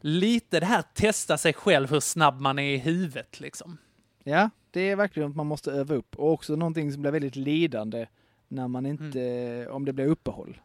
[0.00, 3.78] lite det här testa sig själv hur snabb man är i huvudet liksom.
[4.24, 6.16] Ja, det är verkligen att man måste öva upp.
[6.18, 8.06] Och också någonting som blir väldigt lidande
[8.48, 9.72] när man inte, Mm.
[9.72, 10.60] om det blir uppehåll.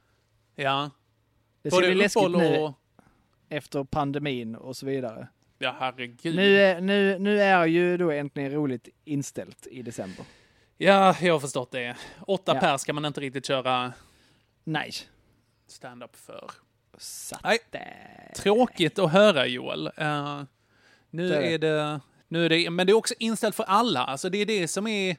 [0.55, 0.89] Ja.
[1.61, 2.73] Det ska bli läskigt nu och...
[3.49, 5.27] efter pandemin och så vidare.
[5.59, 6.35] Ja, herregud.
[6.35, 10.25] Nu är, nu, nu är ju då äntligen roligt inställt i december.
[10.77, 11.95] Ja, jag har förstått det.
[12.27, 12.59] Åtta Ja.
[12.59, 13.93] pers ska man inte riktigt köra
[14.63, 14.91] Nej.
[15.67, 16.51] stand-up för.
[16.97, 18.31] Satt Nej.
[18.35, 19.91] Tråkigt att höra, Joel.
[19.97, 20.41] Eh,
[21.09, 21.53] Nu det.
[21.53, 21.99] är det,
[22.33, 24.03] nu är det, men det är också inställt för alla.
[24.03, 25.17] Alltså det är det som är...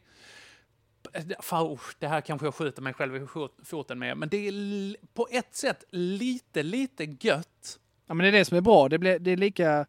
[1.41, 4.97] Fan, det här kanske jag skjuter mig själv i fot- foten med, men det är
[5.15, 7.79] på ett sätt lite, lite gött.
[8.07, 8.89] Ja, men det är det som är bra.
[8.89, 9.87] Det, blir, det är lika...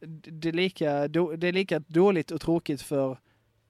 [0.00, 3.18] Det är lika, det är lika dåligt och tråkigt för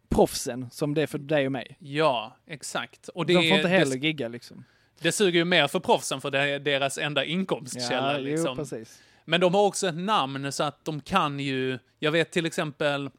[0.08, 1.76] proffsen som det är för dig och mig.
[1.80, 3.08] Ja, exakt.
[3.08, 4.64] Och det, De får inte heller det, gigga liksom.
[5.00, 8.12] det suger ju mer för proffsen, för det är deras enda inkomstkälla.
[8.12, 8.56] Ja, jo, liksom.
[8.56, 9.02] precis.
[9.28, 13.10] Men de har också ett namn så att de kan ju, jag vet till exempel,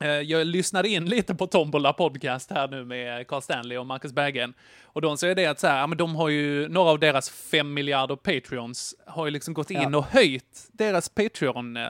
[0.00, 4.12] eh, jag lyssnade in lite på Tombola podcast här nu med Carl Stanley och Marcus
[4.12, 4.54] Berggren.
[4.82, 7.30] Och de säger det att så här, ja, men de har ju, några av deras
[7.30, 9.98] fem miljarder Patreons har ju liksom gått in Ja.
[9.98, 11.86] och höjt deras Patreon, eh,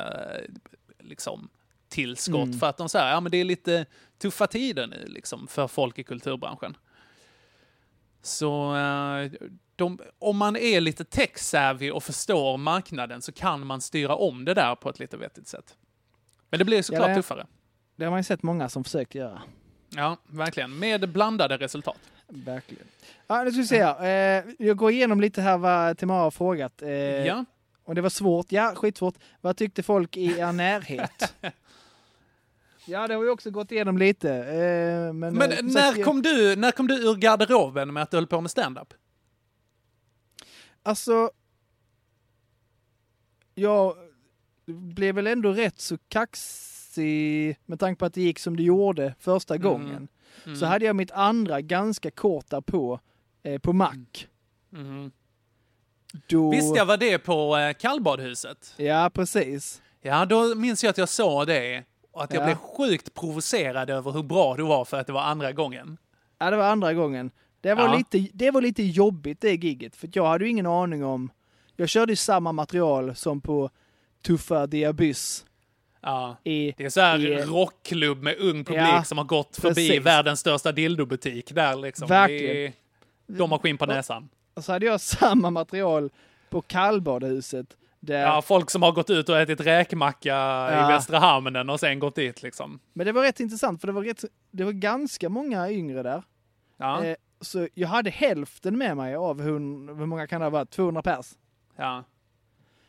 [1.00, 1.48] liksom,
[1.88, 2.58] tillskott Mm.
[2.58, 3.86] för att de säger, ja men det är lite
[4.22, 6.76] tuffa tider nu liksom för folk i kulturbranschen.
[8.22, 9.30] Så eh,
[9.76, 14.54] de, om man är lite tech-savvy och förstår marknaden så kan man styra om det
[14.54, 15.76] där på ett lite vettigt sätt.
[16.50, 17.46] Men det blir såklart det- tuffare.
[17.96, 19.42] Det har man ju sett många som försökt göra.
[19.88, 20.78] Ja, verkligen.
[20.78, 21.98] Med blandade resultat.
[22.28, 22.84] Verkligen.
[23.26, 24.38] Ja, nu ska vi se här.
[24.38, 26.82] Eh, jag går igenom lite här vad Timar har frågat.
[26.82, 27.44] Eh, Ja.
[27.84, 28.52] Och det var svårt.
[28.52, 29.14] Ja, skitsvårt.
[29.40, 31.34] Vad tyckte folk i er närhet?
[32.84, 34.30] ja, det har vi också gått igenom lite.
[34.34, 38.26] Eh, men Men när, kom du, när kom du ur garderoben med att du höll
[38.26, 38.94] på med stand-up?
[40.82, 41.30] Alltså,
[43.54, 43.96] jag
[44.66, 49.14] blev väl ändå rätt så kaxig med tanke på att det gick som det gjorde
[49.18, 50.08] första gången.
[50.44, 50.56] Mm.
[50.56, 53.00] Så hade jag mitt andra ganska kort på
[53.42, 53.96] eh, på Mac.
[54.70, 55.12] Mhm.
[56.26, 56.50] Då...
[56.50, 58.74] Visste jag var det på eh, kallbadhuset?
[58.76, 59.82] Ja, precis.
[60.00, 61.84] Ja, då minns jag att jag sa det.
[62.10, 62.46] Och att jag Ja.
[62.46, 65.98] blev sjukt provocerad över hur bra du var för att det var andra gången.
[66.38, 67.30] Ja, det var andra gången.
[67.62, 67.94] Det var, Ja.
[67.96, 71.30] lite, det var lite jobbigt det gigget, för jag hade ju ingen aning om...
[71.76, 73.70] Jag körde ju samma material som på
[74.26, 75.44] Tuffa The Abyss.
[76.00, 76.36] Ja.
[76.44, 79.74] I, Det är så här i- rockklubb med ung publik Ja, som har gått förbi
[79.74, 80.02] precis.
[80.02, 82.08] världens största dildobutik där liksom.
[82.08, 82.72] Verkligen.
[83.26, 84.28] Det De har skinn på näsan.
[84.54, 86.10] Och så hade jag samma material
[86.50, 87.66] på kallbadhuset.
[88.00, 90.84] Där, Ja, folk som har gått ut och ätit räkmacka Ja.
[90.90, 92.78] i Västra Hamnen och sen gått dit liksom.
[92.92, 96.22] Men det var rätt intressant, för det var, rätt, det var ganska många yngre där.
[96.76, 100.50] Ja, Eh, så jag hade hälften med mig av hon, hur många kan det ha
[100.50, 100.70] varit?
[100.70, 101.34] 200 pers.
[101.76, 102.04] ja.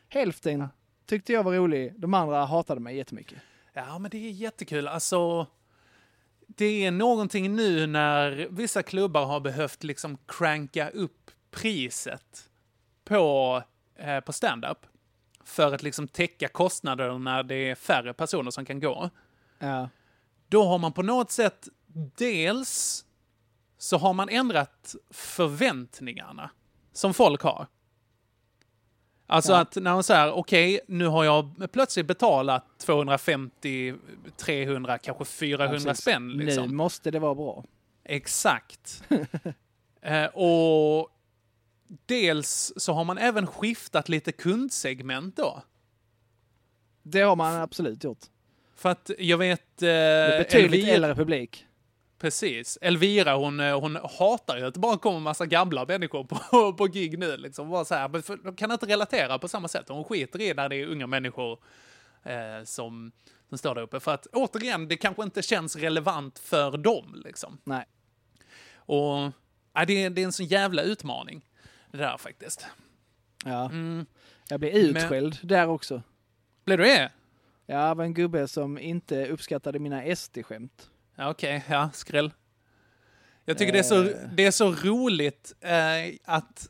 [0.09, 0.67] Hälften
[1.05, 3.39] tyckte jag var rolig, de andra hatade mig jättemycket.
[3.73, 4.87] ja, men det är jättekul.
[4.87, 5.47] Alltså,
[6.47, 12.49] det är någonting nu när vissa klubbar har behövt liksom cranka upp priset
[13.03, 13.61] på,
[13.95, 14.85] eh, på stand-up
[15.43, 19.09] för att liksom täcka kostnader när det är färre personer som kan gå.
[19.59, 19.89] Ja.
[20.47, 21.67] Då har man på något sätt
[22.17, 23.05] dels
[23.83, 26.49] så har man ändrat förväntningarna
[26.93, 27.67] som folk har.
[29.27, 29.59] Alltså Ja.
[29.59, 33.93] att när man säger okej, nu har jag plötsligt betalat 250,
[34.37, 36.01] 300, kanske 400 Precis.
[36.01, 36.27] spänn.
[36.27, 36.75] Nu Liksom.
[36.75, 37.63] måste det vara bra.
[38.03, 39.03] Exakt.
[40.01, 41.09] eh, och
[42.05, 45.61] dels så har man även skiftat lite kundsegment då.
[47.03, 48.25] Det har man absolut gjort.
[48.75, 49.81] För att jag vet...
[49.81, 51.65] Eh, Det är betydligt Elvira- äldre publik.
[52.23, 52.77] Precis.
[52.81, 56.85] Elvira, hon, eh, hon hatar ju att det bara kommer massa gamla människor på, på
[56.85, 57.37] gig nu.
[57.37, 57.69] Liksom.
[57.69, 59.89] Bara så här, men för, de kan inte relatera på samma sätt.
[59.89, 61.59] Hon skiter i när det är unga människor
[62.23, 63.11] eh, som,
[63.49, 63.99] som står där uppe.
[63.99, 67.21] För att återigen, det kanske inte känns relevant för dem.
[67.25, 67.57] Liksom.
[67.63, 67.85] Nej.
[68.75, 69.31] Och
[69.73, 71.45] ja, det, är, det är en sån jävla utmaning.
[71.91, 72.67] Det där faktiskt.
[73.45, 73.65] Ja.
[73.65, 74.05] Mm.
[74.49, 76.01] Jag blev utskälld där också.
[76.65, 77.11] Blev du det?
[77.65, 80.89] Ja, det var en gubbe som inte uppskattade mina SD-skämt.
[81.15, 82.33] Ja, Okej, ja, skräll.
[83.45, 84.15] Jag tycker det, är så, Eh.
[84.33, 86.69] det är så roligt eh, att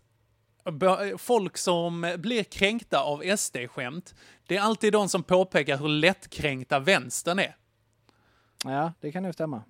[1.17, 4.15] folk som blir kränkta av SD-skämt,
[4.47, 7.55] det är alltid de som påpekar hur lättkränkta vänstern är.
[8.65, 9.63] Ja, det kan nog stämma.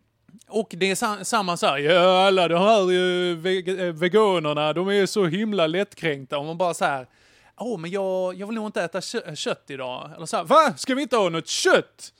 [0.48, 4.88] Och det är sa- samma så här, ja alla de här eh, veg- veganerna, de
[4.90, 6.38] är så himla lättkränkta.
[6.38, 7.08] Och man bara så här,
[7.58, 10.12] åh men jag, jag vill nog inte äta kö- kött idag.
[10.16, 10.74] Eller så här, va?
[10.78, 12.14] Ska vi inte ha något kött?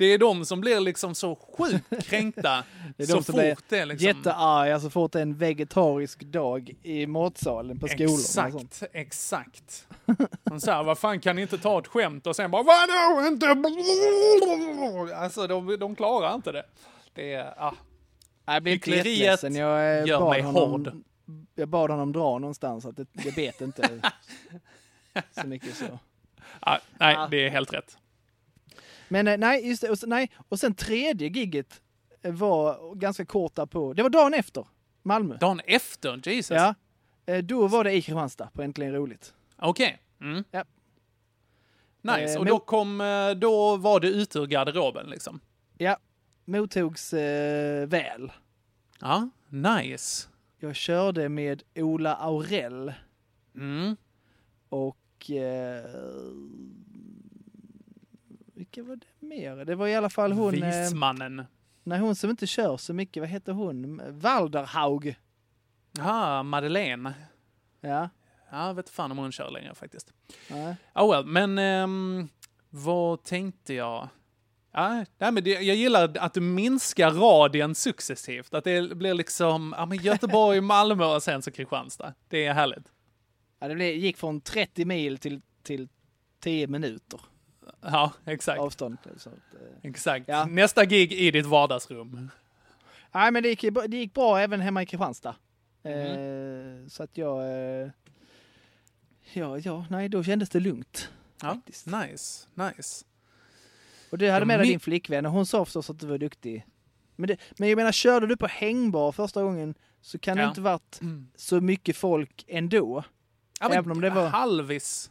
[0.00, 2.64] Det är de som blir liksom så sjukt kränkta
[2.96, 4.06] Det är så de som blir fort det är liksom...
[4.06, 8.14] jättearga så fort det är en vegetarisk dag i matsalen på skolan.
[8.14, 9.88] Exakt, exakt.
[10.44, 13.46] De säger, vad fan kan ni inte ta ett skämt och sen bara, vadå inte?
[15.16, 16.64] Alltså de, de klarar inte det.
[17.14, 17.74] Det är, ah.
[18.44, 19.54] Jag blev inte jätteledsen.
[19.54, 20.92] Jag, eh, gör bad mig honom, hård.
[21.54, 24.00] Jag bad honom dra någonstans, att det, jag vet inte
[25.40, 25.98] så mycket så.
[26.60, 27.28] Ah, nej, Ah.
[27.28, 27.96] det är helt rätt.
[29.10, 29.90] Men eh, nej, just det.
[29.90, 30.30] Och, nej.
[30.48, 31.82] och sen tredje gigget
[32.22, 33.92] eh, var ganska kort på.
[33.92, 34.66] Det var dagen efter,
[35.02, 35.36] Malmö.
[35.36, 36.56] Dagen efter, Jesus.
[36.56, 36.74] Ja.
[37.26, 39.34] Eh, Då var det i Kristianstad på Äntligen Roligt.
[39.56, 39.98] Okej.
[40.20, 40.44] Mm.
[42.02, 42.98] Nice, Eh, och då, kom,
[43.36, 45.40] då var du ute ur garderoben liksom?
[45.78, 45.96] Ja,
[46.44, 48.32] mottogs eh, väl.
[49.00, 50.28] Ja, nice.
[50.58, 52.92] Jag körde med Ola Aurell
[53.54, 53.96] Mm.
[54.68, 55.30] och...
[55.30, 55.84] Eh,
[58.70, 59.64] vilka var det mer?
[59.64, 60.62] Det var i alla fall hon...
[60.62, 61.46] Eh, Vismannen.
[61.82, 63.20] nej, hon som inte kör så mycket.
[63.20, 64.00] Vad heter hon?
[64.20, 65.16] Walderhaug.
[65.92, 67.14] Ja, Madeleine.
[67.80, 68.08] Ja.
[68.50, 70.12] Ja, vet fan om hon kör längre faktiskt.
[70.50, 70.76] Nej.
[70.94, 72.28] Oh well, men ehm,
[72.70, 74.08] vad tänkte jag?
[74.72, 78.54] Ja, nej, men det, jag gillar att du minskar radien successivt.
[78.54, 82.14] Att det blir liksom ja, men Göteborg, Malmö och sen så Kristianstad.
[82.28, 82.92] Det är härligt.
[83.58, 85.88] Ja, det gick från 30 mil till, till
[86.40, 87.20] 10 minuter
[87.80, 88.60] Ja, exakt.
[88.60, 88.96] avstånd.
[89.16, 89.90] Så, att, eh.
[89.90, 90.24] exakt.
[90.28, 90.44] Ja.
[90.46, 92.30] Nästa gig i ditt vardagsrum.
[93.12, 95.34] Nej, men det gick, det gick bra även hemma i Kristianstad.
[95.82, 95.92] Mhm.
[95.92, 97.42] Eh, så att jag...
[97.82, 97.88] Eh,
[99.32, 101.08] ja, ja, nej, då kändes det lugnt.
[101.42, 101.86] Ja, Faktiskt.
[101.86, 103.04] nice, nice.
[104.10, 106.66] Och du hade med dig din flickvän och hon sa förstås att du var duktig.
[107.16, 110.48] Men, det, men jag menar, körde du på hängbar första gången så kan det Ja.
[110.48, 111.00] inte varit
[111.36, 113.04] så mycket folk ändå.
[113.60, 115.10] Ja, men Även om det var- Halvis.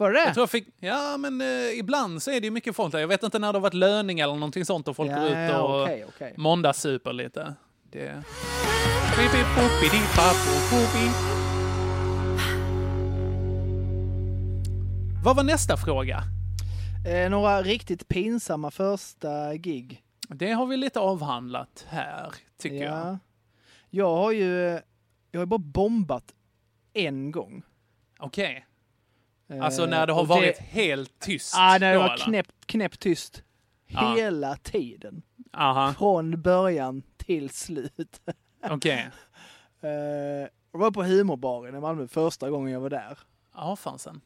[0.00, 2.76] Var det Jag tror jag fick, ja men eh, ibland så är det ju mycket
[2.76, 2.98] folk där.
[2.98, 5.26] Jag vet inte när det har varit löning eller någonting sånt och folk Ja, går
[5.28, 6.34] ut ja, och okej, okej.
[6.36, 7.54] måndagssuper lite.
[7.90, 8.22] Det...
[15.24, 16.22] Vad var nästa fråga?
[17.06, 20.02] Eh, några riktigt pinsamma första gig.
[20.28, 23.06] Det har vi lite avhandlat här, tycker jag.
[23.06, 23.18] Ja.
[23.90, 24.80] Jag har ju
[25.30, 26.34] jag har bara bombat
[26.92, 27.62] en gång.
[28.18, 28.66] Okej.
[29.50, 31.54] Eh, Alltså när det har varit helt tyst.
[31.56, 33.42] Ah, när det var knäppt, knäppt tyst.
[33.86, 34.14] Ja.
[34.16, 35.22] Hela tiden.
[35.52, 38.20] Aha, Från början till slut.
[38.70, 39.10] okej.
[39.80, 39.88] Eh,
[40.72, 43.18] jag var på humorbaren i Malmö första gången jag var där.
[43.54, 44.20] Ja, fansen.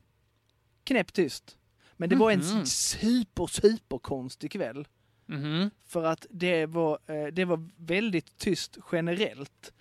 [0.85, 1.59] Knäppt tyst.
[1.97, 2.67] Men det var en Mhm.
[2.67, 4.87] super, super konstig kväll.
[5.27, 5.71] Mhm.
[5.87, 9.73] För att det var, eh, det var väldigt tyst generellt.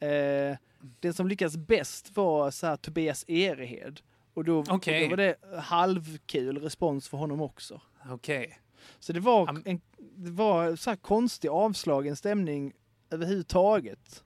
[0.00, 0.56] Eh,
[1.00, 4.00] den som lyckades bäst var så Tobias Erehed.
[4.40, 7.80] Och då, och då var det halvkul respons för honom också.
[8.10, 8.58] Okej.
[8.98, 9.80] Så det var, en,
[10.16, 12.72] det var så här konstig avslagen stämning
[13.10, 14.24] överhuvudtaget.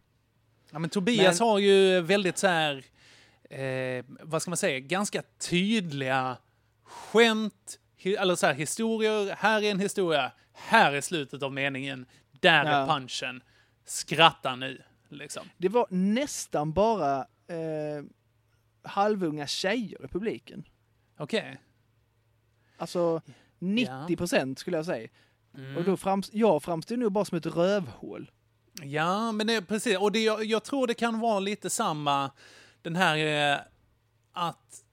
[0.71, 2.85] Ja, men Tobias Men- har ju väldigt så här,
[3.51, 6.37] eh, vad ska man säga, ganska tydliga
[6.85, 7.79] skämt,
[8.19, 9.35] eller så här historier.
[9.39, 12.07] Här är en historia, här är slutet av meningen,
[12.41, 12.87] där är Ja.
[12.87, 13.43] punchen.
[13.85, 15.43] Skratta nu, liksom.
[15.59, 18.05] Det var nästan bara eh,
[18.85, 20.65] halvunga tjejer i publiken.
[21.19, 21.61] Okej.
[22.77, 23.21] Alltså
[23.59, 25.09] 90 procent skulle jag säga.
[25.57, 25.77] Mm.
[25.77, 28.31] Och då frams, jag framstod nog bara som ett rövhål.
[28.83, 29.99] Ja, men det är precis.
[29.99, 32.31] Och det, jag, jag tror det kan vara lite samma,
[32.83, 33.17] den här
[33.53, 33.59] eh,
[34.33, 34.85] att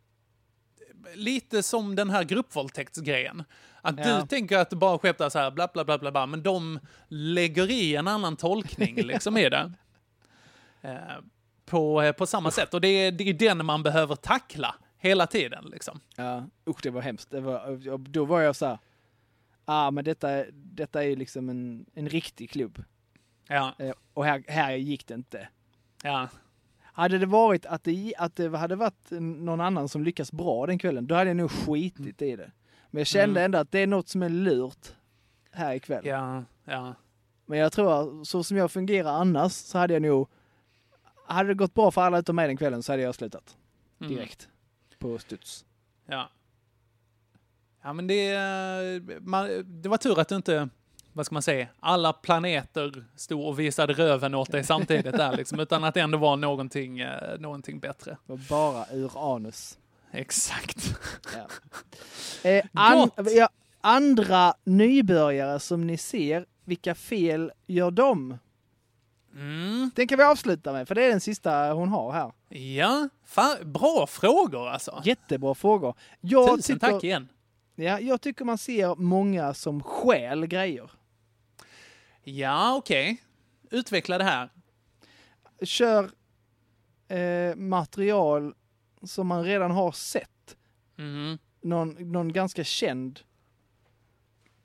[1.15, 3.43] lite som den här gruppvåldtäktsgrejen.
[3.81, 4.21] Att Ja.
[4.21, 6.79] du tänker att du bara skämtar så här bla bla bla bla bla, men de
[7.07, 9.71] lägger i en annan tolkning liksom i det.
[10.83, 10.97] Eh,
[11.71, 12.73] på, eh, på samma sätt.
[12.73, 15.99] Och det är, det är den man behöver tackla hela tiden liksom.
[16.15, 17.31] Ja, usch det var hemskt.
[17.31, 18.77] Det var, då var jag så här,
[19.65, 22.83] ah men detta, detta är ju liksom en, en riktig klubb.
[23.47, 25.47] Ja, Eh, och här, här gick det inte.
[26.03, 26.27] ja,
[26.81, 30.79] Hade det varit att det, att det hade varit någon annan som lyckas bra den
[30.79, 32.51] kvällen, då hade jag nog skitit i det.
[32.91, 33.45] Men jag kände Mm.
[33.45, 34.87] ändå att det är något som är lurt
[35.51, 36.05] här ikväll.
[36.05, 36.93] ja, ja.
[37.45, 40.29] Men jag tror, så som jag fungerar annars, så hade jag nog...
[41.31, 43.57] Hade det gått bra för alla utom mig den kvällen så hade jag slutat.
[44.01, 44.13] Mm.
[44.13, 44.49] Direkt.
[44.99, 45.65] På studs.
[46.05, 46.29] Ja.
[47.83, 48.37] Ja, men det,
[49.21, 49.49] man,
[49.81, 50.69] det var tur att du inte,
[51.13, 55.59] vad ska man säga, alla planeter stod och visade röven åt dig samtidigt där liksom,
[55.59, 58.17] utan att det ändå var någonting, eh, någonting bättre.
[58.49, 59.77] Bara ur anus.
[60.11, 60.95] Exakt.
[61.35, 61.47] Ja.
[62.49, 63.49] Eh, an, ja,
[63.81, 68.37] andra nybörjare som ni ser, vilka fel gör de?
[69.33, 69.91] Mm.
[69.95, 72.31] Den kan vi avsluta med, för det är den sista hon har här.
[72.49, 75.01] Ja, fan, bra frågor alltså.
[75.05, 75.95] Jättebra frågor.
[76.21, 77.29] Jag Tusen tycker, tack igen.
[77.75, 80.91] Ja, jag tycker man ser många som stjäl grejer.
[82.23, 83.23] Ja, okej.
[83.69, 84.49] Utveckla det här.
[85.61, 86.11] Kör
[87.07, 88.53] eh, material
[89.03, 90.57] som man redan har sett.
[90.97, 91.37] Mm.
[91.61, 93.19] Någon, någon ganska känd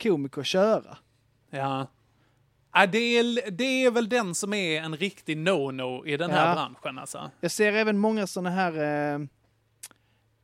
[0.03, 0.99] komiker köra.
[1.51, 1.87] Ja.
[2.77, 6.49] Ja, det, är, det är väl den som är en riktig no-no i den här
[6.49, 6.55] Ja.
[6.55, 7.31] branschen alltså.
[7.41, 8.73] Jag ser även många sådana här,
[9.15, 9.19] eh,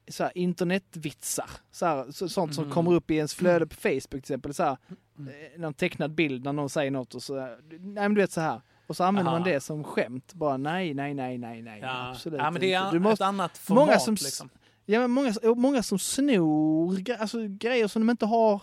[0.09, 1.51] så här internetvitsar.
[1.70, 2.74] Så här, så, sånt som Mm.
[2.74, 4.55] kommer upp i ens flöde på Facebook till exempel.
[4.55, 4.76] Så här,
[5.18, 7.35] eh, någon tecknad bild när någon säger något och så,
[7.70, 8.61] nej men du vet så här.
[8.87, 9.39] Och så använder Aha.
[9.41, 10.35] man det som skämt.
[10.35, 11.80] Bara nej, nej, nej, nej, nej.
[11.80, 12.91] Ja, absolut ja men det är inte.
[12.91, 14.49] Du ett måste, annat format många som liksom.
[14.87, 18.62] Ja, många, många som snor alltså, grejer som de inte har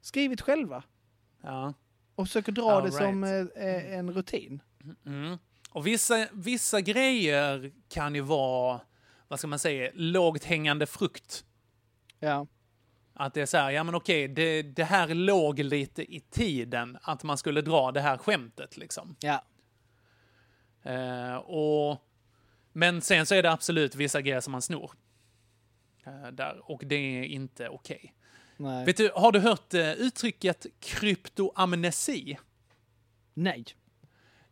[0.00, 0.82] skrivit själva.
[1.42, 1.74] Ja.
[2.20, 3.56] Och försöker dra All det som right.
[3.56, 4.62] eh, eh, en rutin.
[5.06, 5.38] Mm.
[5.70, 8.80] Och vissa, vissa grejer kan ju vara,
[9.28, 11.44] vad ska man säga, lågt hängande frukt.
[12.18, 12.46] Ja.
[13.14, 16.98] Att det är så här, ja men okej, det, det här låg lite i tiden
[17.02, 19.16] att man skulle dra det här skämtet liksom.
[19.20, 19.44] Ja.
[20.82, 22.02] Eh, och,
[22.72, 24.92] men sen så är det absolut vissa grejer som man snor.
[26.06, 28.14] Eh, där, och det är inte okej.
[28.60, 28.84] Nej.
[28.86, 32.38] Vet du, har du hört eh, uttrycket kryptoamnesi?
[33.34, 33.64] Nej.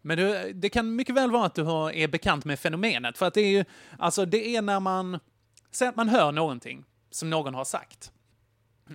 [0.03, 3.19] Men du, det kan mycket väl vara att du har, är bekant med fenomenet.
[3.19, 3.65] För att det är ju,
[3.99, 5.19] alltså det är när man,
[5.71, 8.13] säg att man hör någonting som någon har sagt.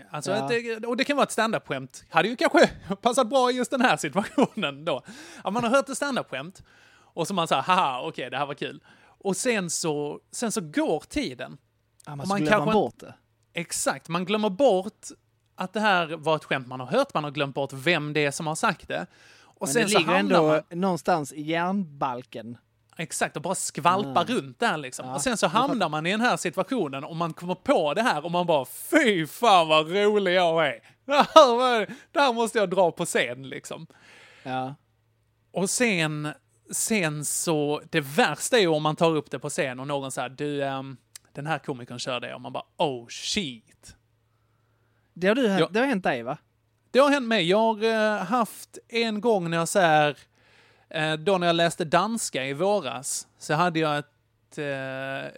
[0.09, 0.47] Alltså, Ja.
[0.47, 2.03] det, och det kan vara ett standup-skämt.
[2.09, 2.67] Hade ju kanske
[3.01, 5.01] passat bra i just den här situationen då.
[5.43, 6.63] Att man har hört ett standup-skämt
[6.95, 8.83] och så man säger haha, okej, det här var kul.
[9.03, 11.57] Och sen så, sen så går tiden.
[12.05, 13.13] Ja, man så glömmer man kanske- bort det.
[13.53, 15.07] Exakt, man glömmer bort
[15.55, 18.25] att det här var ett skämt man har hört, man har glömt bort vem det
[18.25, 19.05] är som har sagt det.
[19.43, 20.79] Och Men sen det så ligger ändå man...
[20.79, 22.57] någonstans i järnbalken.
[22.97, 25.07] Exakt, och bara skvalpa runt där liksom.
[25.07, 25.15] Ja.
[25.15, 28.25] Och sen så hamnar man i den här situationen och man kommer på det här
[28.25, 30.79] och man bara fy fan vad rolig jag är.
[32.11, 33.87] Det här, måste jag dra på scen liksom.
[34.43, 34.75] Ja.
[35.51, 36.33] Och sen,
[36.71, 40.11] sen så, det värsta är ju om man tar upp det på scen och någon
[40.11, 40.97] säger du, ehm,
[41.33, 43.95] den här komikern kör det och man bara oh shit.
[45.13, 45.69] Det har, du, Ja.
[45.71, 46.37] det har hänt dig va?
[46.91, 47.49] Det har hänt mig.
[47.49, 50.17] Jag har eh, haft en gång när jag så här,
[50.89, 55.31] eh, då när jag läste danska i våras, så hade jag ett, eh,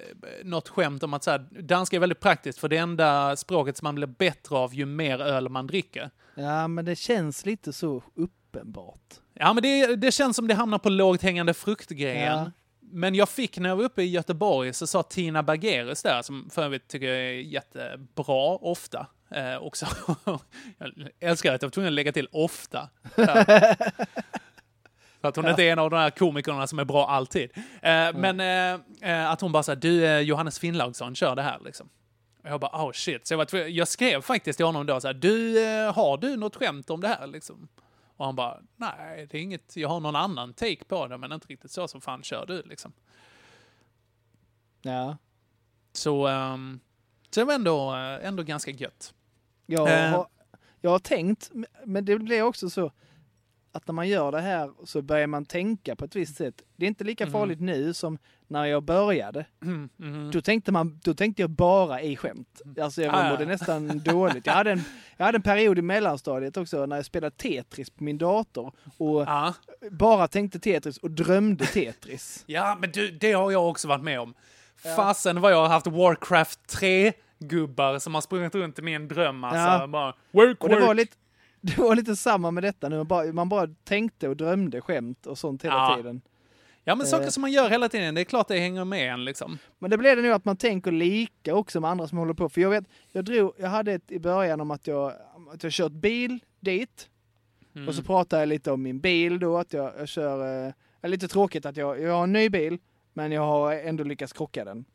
[0.43, 3.85] något skämt om att så här, danska är väldigt praktiskt för det enda språket som
[3.85, 6.11] man blir bättre av ju mer öl man dricker.
[6.35, 9.13] Ja, men det känns lite så uppenbart.
[9.33, 12.37] Ja, men det, det känns som det hamnar på lågt hängande frukt-grejen.
[12.37, 12.51] Ja.
[12.95, 16.49] Men jag fick när jag var uppe i Göteborg så sa Tina Bergerus där, som
[16.49, 19.07] för övrigt tycker jag är jättebra ofta.
[19.31, 19.87] Eh, också.
[20.77, 22.89] jag älskar att jag var tvungen att lägga till ofta.
[23.15, 23.21] Så
[25.27, 27.51] att hon inte är en av de här komikerna som är bra alltid.
[27.81, 28.79] Eh, Men eh,
[29.11, 31.89] eh, att hon bara sa, du eh, Johannes Finnlaugsson kör det här liksom.
[32.43, 33.27] Och jag bara, oh shit.
[33.27, 36.37] Så jag, var jag skrev faktiskt till honom då så här, du, eh, har du
[36.37, 37.67] något skämt om det här liksom?
[38.17, 41.31] Och han bara, nej, det är inget, jag har någon annan take på det, men
[41.31, 42.93] inte riktigt så som fan kör du liksom.
[44.81, 45.17] Ja.
[45.91, 46.79] Så, um,
[47.29, 49.13] så det var ändå, eh, ändå ganska gött.
[49.65, 50.11] Jag, Eh.
[50.11, 50.27] har,
[50.81, 51.51] jag har tänkt,
[51.85, 52.91] men det blir också så
[53.75, 56.61] att när man gör det här så börjar man tänka på ett visst sätt.
[56.75, 57.31] Det är inte lika Mhm.
[57.31, 58.17] farligt nu som
[58.47, 59.45] när jag började.
[59.63, 60.31] Mm, mhm.
[60.31, 62.61] Då tänkte, man, då tänkte jag bara i skämt.
[62.81, 63.29] Alltså jag Ah, ja.
[63.31, 64.45] mådde nästan dåligt.
[64.45, 64.81] Jag hade, en,
[65.17, 69.21] jag hade en period i mellanstadiet också när jag spelade Tetris på min dator och
[69.21, 69.53] Ja.
[69.91, 72.43] bara tänkte Tetris och drömde Tetris.
[72.47, 74.33] Ja, men du, det har jag också varit med om.
[74.95, 76.59] Fasen vad jag har haft Warcraft
[77.39, 79.43] 3-gubbar som har sprungit runt i min dröm.
[79.43, 79.87] Alltså, Ja.
[79.87, 80.87] bara, work, Och det work.
[80.87, 81.15] var lite,
[81.75, 82.97] det var lite samma med detta nu.
[82.97, 85.95] Man bara, man bara tänkte och drömde skämt och sånt hela Ja.
[85.97, 86.21] tiden.
[86.83, 87.29] Ja, men saker Eh.
[87.29, 89.57] som man gör hela tiden, det är klart det hänger med en liksom.
[89.79, 92.49] Men det blev det nu att man tänker lika också med andra som håller på.
[92.49, 95.13] För jag vet, jag drog, jag hade ett i början om att jag,
[95.53, 97.09] att jag kört bil dit.
[97.75, 97.87] Mm.
[97.87, 100.67] Och så pratade jag lite om min bil då, att jag, jag kör,
[101.01, 102.77] eh, lite tråkigt att jag, jag har en ny bil,
[103.13, 104.85] men jag har ändå lyckats krocka den.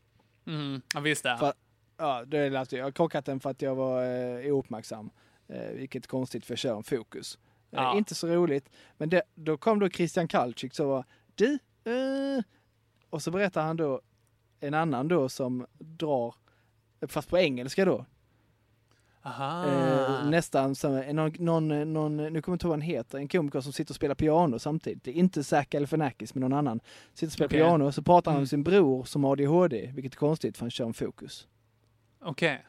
[0.47, 1.37] Mm, ja, visst det.
[1.41, 1.53] För-
[1.97, 4.05] Ja, det är alltså, jag har krockat den för att jag var
[4.45, 5.11] eh, ouppmärksam.
[5.53, 7.39] Eh, vilket konstigt för kör en Focus.
[7.71, 7.97] Eh, Ja.
[7.99, 8.71] inte så roligt.
[8.99, 11.53] Men det, då kom då Christian Kalczyk så var du,
[11.85, 12.43] eh,
[13.11, 14.01] och så berättar han då
[14.61, 16.35] en annan då som drar,
[17.09, 18.05] fast på engelska då.
[19.25, 23.29] Eh, nästan som någon, någon, någon, nu kommer jag inte ihåg vad han heter, en
[23.29, 25.05] komiker som sitter och spelar piano samtidigt.
[25.05, 26.81] Det är inte Zac Galifianakis men någon annan.
[27.15, 27.59] Sitter och spelar Okej.
[27.61, 28.47] piano och så pratar han om Mm.
[28.47, 31.49] sin bror som har ADHD, vilket är konstigt för han kör en Focus.
[32.21, 32.67] Okej.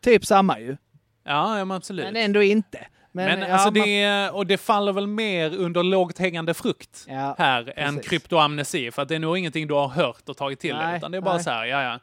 [0.00, 0.76] Typ samma ju,
[1.24, 2.04] Ja, ja, men absolut.
[2.04, 2.86] men ändå inte.
[3.12, 7.34] Men, ja, alltså man- det, och det faller väl mer under lågt hängande frukt Ja,
[7.38, 8.10] här än precis.
[8.10, 11.10] kryptoamnesi, för att det är nog ingenting du har hört och tagit till dig, utan
[11.10, 11.44] det är bara nej.
[11.44, 11.98] så här, ja, ja.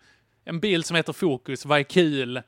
[0.46, 2.42] En bil som heter Fokus, vad är kul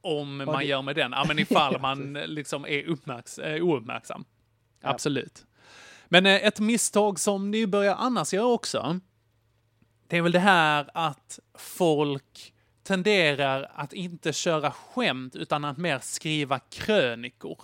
[0.00, 1.12] om man det- gör med den?
[1.12, 4.24] Ja, men ifall man liksom är uppmärks eh, ouppmärksam.
[4.82, 4.88] Ja.
[4.88, 5.44] Absolut.
[6.08, 9.00] Men eh, ett misstag som nybörjare annars gör också,
[10.08, 12.51] det är väl det här att folk
[12.82, 17.60] tenderar att inte köra skämt utan att mer skriva krönikor.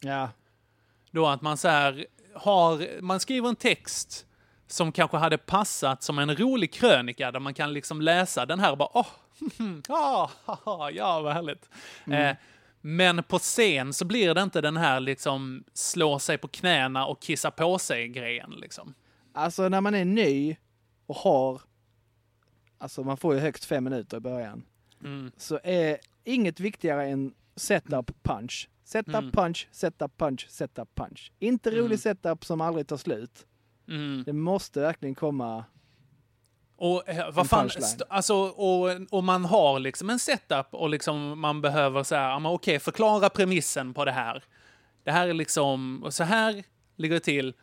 [0.00, 0.30] ja,
[1.10, 4.26] Då att man så här har, man skriver en text
[4.66, 8.70] som kanske hade passat som en rolig krönika där man kan liksom läsa den här
[8.70, 9.06] och bara åh,
[10.46, 11.70] haha, ja vad härligt.
[12.12, 12.36] Eh,
[12.80, 17.22] men på scen så blir det inte den här liksom slå sig på knäna och
[17.22, 18.94] kissa på sig grejen liksom.
[19.32, 20.56] alltså när man är ny
[21.06, 21.60] och har,
[22.84, 24.62] alltså man får ju högst fem minuter i början.
[25.04, 25.30] Mm.
[25.36, 28.68] så är inget viktigare än setup punch.
[28.84, 29.30] Setup Mm.
[29.30, 31.32] punch, setup punch, setup punch.
[31.38, 31.98] Inte rolig Mm.
[31.98, 33.46] setup som aldrig tar slut.
[33.88, 34.22] Mm.
[34.26, 35.64] Det måste verkligen komma...
[36.76, 37.70] Och eh, vad fan,
[38.08, 42.78] alltså, och, och man har liksom en setup och liksom man behöver så här, okej,
[42.78, 44.44] förklara premissen på det här.
[45.04, 46.64] Det här är liksom, och så här
[46.96, 47.54] ligger det till.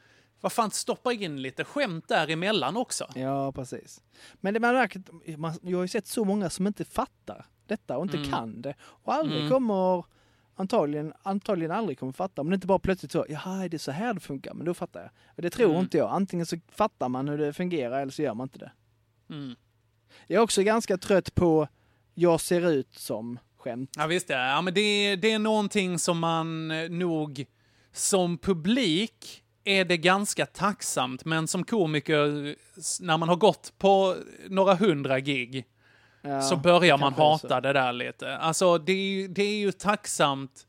[0.42, 3.08] Vad fan, stoppa in lite skämt däremellan också.
[3.16, 4.02] Ja, precis.
[4.34, 7.98] Men det man märker, man, jag har ju sett så många som inte fattar detta
[7.98, 8.30] och inte Mm.
[8.30, 8.76] kan det.
[8.82, 9.52] Och aldrig Mm.
[9.52, 10.06] kommer,
[10.56, 12.42] antagligen, antagligen aldrig kommer fatta.
[12.42, 14.54] Om det inte bara plötsligt så, jaha, är det så här det funkar?
[14.54, 15.10] Men då fattar jag.
[15.36, 15.82] Och det tror Mm.
[15.82, 16.12] inte jag.
[16.12, 18.72] Antingen så fattar man hur det fungerar eller så gör man inte det.
[19.30, 19.56] Mm.
[20.28, 21.68] Jag är också ganska trött på
[22.14, 23.90] jag ser ut som skämt.
[23.98, 24.34] Ja, visst det.
[24.34, 27.46] Ja, men det, det är någonting som man eh, nog
[27.94, 32.56] som publik är det ganska tacksamt, men som komiker,
[33.04, 34.16] när man har gått på
[34.50, 35.66] några hundra gig,
[36.24, 37.22] Ja, så börjar man är så.
[37.24, 38.38] hata det där lite.
[38.38, 40.68] Alltså, det är, ju- det är ju tacksamt.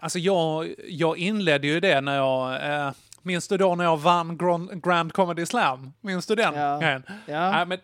[0.00, 2.70] Alltså, jag, jag inledde ju det när jag...
[2.86, 2.92] Eh,
[3.22, 5.92] minns du då när jag vann Grand, Grand Comedy Slam?
[6.00, 6.54] Minns du den?
[6.54, 6.78] Ja.
[6.78, 7.02] grejen?
[7.26, 7.50] Ja.
[7.52, 7.78] Nej, men,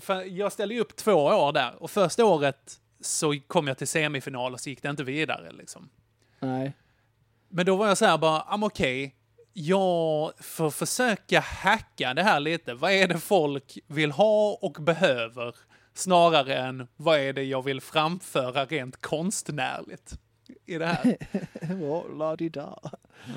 [0.00, 3.88] för jag ställde ju upp två år där, och första året så kom jag till
[3.88, 5.52] semifinal och så gick det inte vidare.
[5.52, 5.88] Liksom.
[6.40, 6.72] Nej.
[7.48, 9.14] Men då var jag så här bara, okej,
[9.52, 12.74] jag får försöka hacka det här lite.
[12.74, 15.54] Vad är det folk vill ha och behöver?
[15.94, 20.14] Snarare än vad är det jag vill framföra rent konstnärligt
[20.66, 21.16] i det här.
[22.18, 22.78] La-di-da.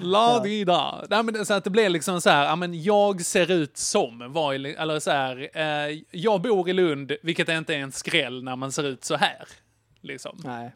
[0.01, 1.05] La-di-da.
[1.09, 4.33] Nej, men så att det blev liksom så här, ja men jag ser ut som,
[4.33, 8.55] var, eller så här, eh, jag bor i Lund, vilket inte är en skräll när
[8.55, 9.47] man ser ut så här.
[10.01, 10.41] Liksom.
[10.43, 10.71] Nej.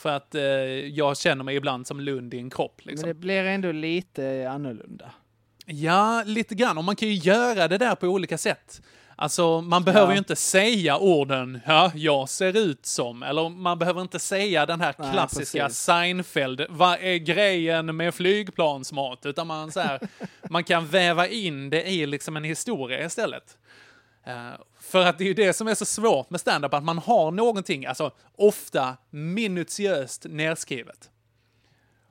[0.00, 2.80] För att eh, jag känner mig ibland som Lund i en kropp.
[2.84, 3.08] Liksom.
[3.08, 5.10] Men det blir ändå lite annorlunda.
[5.66, 6.78] Ja, lite grann.
[6.78, 8.82] Och man kan ju göra det där på olika sätt.
[9.16, 10.12] Alltså, man behöver Ja.
[10.12, 14.80] ju inte säga orden ja, jag ser ut som, eller man behöver inte säga den
[14.80, 15.78] här Nej, klassiska precis.
[15.82, 19.26] Seinfeld, vad är grejen med flygplansmat?
[19.26, 20.00] Utan man, så här,
[20.50, 23.56] man kan väva in det i liksom en historia istället.
[24.24, 26.98] Eh, för att det är ju det som är så svårt med stand-up, att man
[26.98, 31.10] har någonting, alltså ofta minutiöst nedskrivet.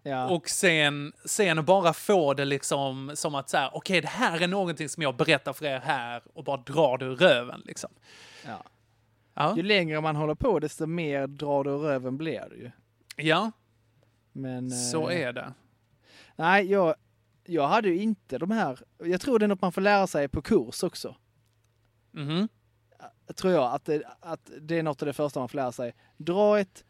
[0.03, 0.30] Ja.
[0.30, 4.47] Och sen, sen bara få det liksom som att så här, okej, det här är
[4.47, 7.89] någonting som jag berättar för er här och bara drar det ur röven liksom.
[8.45, 8.64] Ja.
[9.34, 9.53] Ja.
[9.57, 12.72] Ju längre man håller på desto mer drar det ur röven blir det ju.
[13.16, 13.51] Ja,
[14.32, 15.53] Men, så eh, är det.
[16.36, 16.95] Nej, jag,
[17.45, 18.80] jag hade ju inte de här.
[18.97, 21.16] Jag tror det är något man får lära sig på kurs också.
[22.12, 22.47] Mhm.
[23.36, 25.95] Tror jag att det, att det är något av det första man får lära sig.
[26.18, 26.84] Dra ett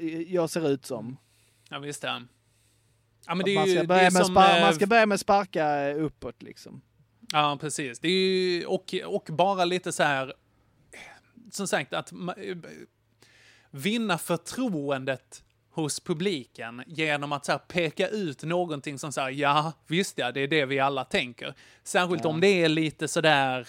[0.00, 1.16] eh, jag ser ut som.
[1.70, 2.22] Ja, visst det.
[3.26, 4.34] Ja, men det är man, ju ska det börja med som...
[4.36, 6.80] spar- eh, man ska börja med sparka eh, uppåt liksom.
[7.32, 7.98] Ja, precis.
[7.98, 10.34] Det är ju, och, och bara lite så här,
[11.50, 12.12] som sagt, att
[13.70, 20.32] vinna förtroendet hos publiken genom att så peka ut någonting som säger ja, visst ja,
[20.32, 21.54] det är det vi alla tänker.
[21.84, 22.30] Särskilt Ja.
[22.30, 23.68] om det är lite sådär,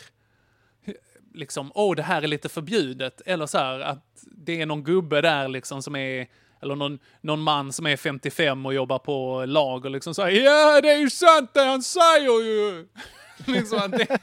[1.33, 3.21] liksom, åh, det här är lite förbjudet.
[3.25, 6.27] Eller så här att det är någon gubbe där liksom som är,
[6.61, 10.91] eller någon, någon man som är 55 och jobbar på lager liksom säger ja, det
[10.91, 12.87] är ju sant det han säger ju.
[13.53, 14.17] liksom att det,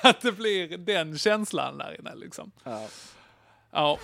[0.02, 2.52] att det blir den känslan där inne liksom.
[2.64, 2.86] Ja.
[3.72, 3.98] Ja.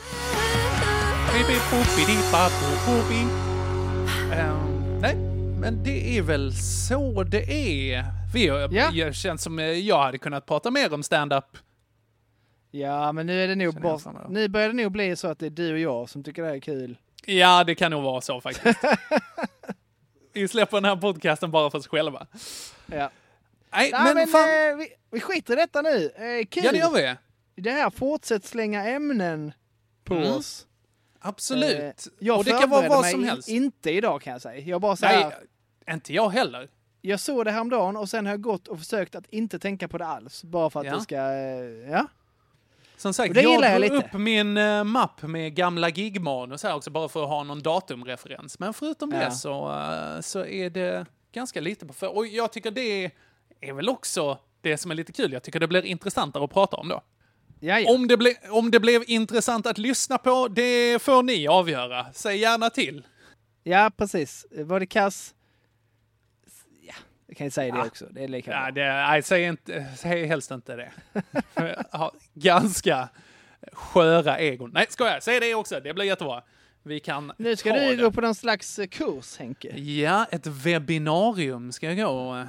[4.32, 5.16] Ehm, Nej,
[5.60, 6.52] men det är väl
[6.88, 7.50] så det
[7.92, 8.17] är.
[8.34, 8.90] Vi har, Ja.
[8.90, 11.56] Det känns som eh, jag hade kunnat prata mer om stand-up.
[12.70, 14.26] ja, men nu är det nog jag då.
[14.28, 16.48] nu börjar det nog bli så att det är du och jag som tycker det
[16.48, 16.98] här är kul.
[17.26, 18.78] Ja, det kan nog vara så faktiskt.
[20.32, 22.26] vi släpper den här podcasten bara för oss själva.
[22.86, 23.10] Ja.
[23.72, 24.42] Nej, men, men fan.
[24.70, 26.10] eh, vi, vi skiter i detta nu.
[26.16, 26.64] Eh, kul!
[26.64, 27.14] Ja, det gör vi.
[27.62, 29.52] Det här, fortsätt slänga ämnen
[30.04, 30.32] på Mm.
[30.32, 30.66] oss.
[31.20, 31.78] Absolut.
[32.06, 33.48] Eh, jag Och det kan vara vad som helst.
[33.48, 34.60] inte idag kan jag säga.
[34.60, 35.24] Jag bara så här,
[35.86, 36.68] Nej, inte jag heller.
[37.00, 39.98] Jag såg det häromdagen och sen har jag gått och försökt att inte tänka på
[39.98, 40.44] det alls.
[40.44, 40.94] Bara för att Ja.
[40.94, 42.06] det ska, eh, ja.
[42.96, 47.08] Som sagt, jag gillar jag upp min uh, mapp med gamla gigmanus här också, bara
[47.08, 48.58] för att ha någon datumreferens.
[48.58, 49.18] Men förutom Ja.
[49.18, 52.16] det så, eh, så är det ganska lite på för.
[52.16, 53.10] Och jag tycker det
[53.60, 55.32] är väl också det som är lite kul.
[55.32, 57.00] Jag tycker det blir intressantare att prata om då.
[57.60, 57.94] Ja, ja.
[57.94, 62.06] Om, det ble, om det blev intressant att lyssna på, det får ni avgöra.
[62.12, 63.06] Säg gärna till.
[63.62, 64.46] ja, precis.
[64.50, 65.34] Var det kass?
[67.28, 67.86] Ja, jag kan ju säga det Ja.
[67.86, 68.06] också.
[68.10, 70.92] Det är lika Ja, det, nej, säg, inte, säg helst inte det.
[71.54, 73.08] För jag har ganska
[73.72, 74.70] sköra egon.
[74.74, 75.80] Nej, ska jag Säg det också.
[75.80, 76.42] Det blir jättebra.
[76.82, 78.02] Vi kan Nu ska du det.
[78.02, 79.78] gå på någon slags eh, kurs, Henke.
[79.80, 82.46] Ja, ett webbinarium ska jag gå.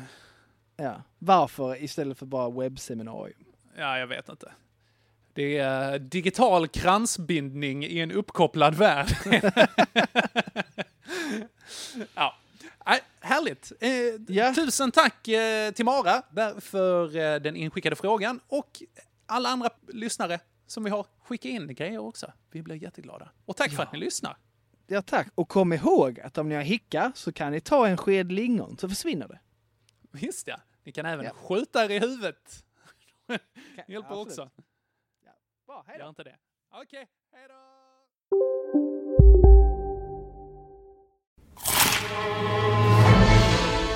[0.78, 1.02] Ja.
[1.20, 3.46] Varför istället för bara webbseminarium?
[3.78, 4.52] Ja, jag vet inte.
[5.34, 9.08] Det är digital kransbindning i en uppkopplad värld.
[12.16, 12.39] ja.
[13.30, 13.72] Härligt.
[13.80, 18.84] Eh, Tusen tack eh, till Mara där för eh, den inskickade frågan och
[19.26, 22.34] alla andra lyssnare som vi har skickat in grejer också.
[22.52, 23.30] Vi blir jätteglada.
[23.46, 24.38] Och tack för att ni lyssnar.
[24.88, 25.28] Ja tack.
[25.36, 28.78] Och kom ihåg att om ni har hicka så kan ni ta en sked lingon
[28.78, 29.40] så försvinner det.
[30.12, 30.60] Visst ja.
[30.84, 32.66] Ni kan även skjuta er i huvudet.
[33.88, 34.28] Hjälper absolut.
[34.28, 34.50] också.
[35.68, 36.36] Bra, hej Gör inte det.
[36.72, 37.56] Okej, hej då!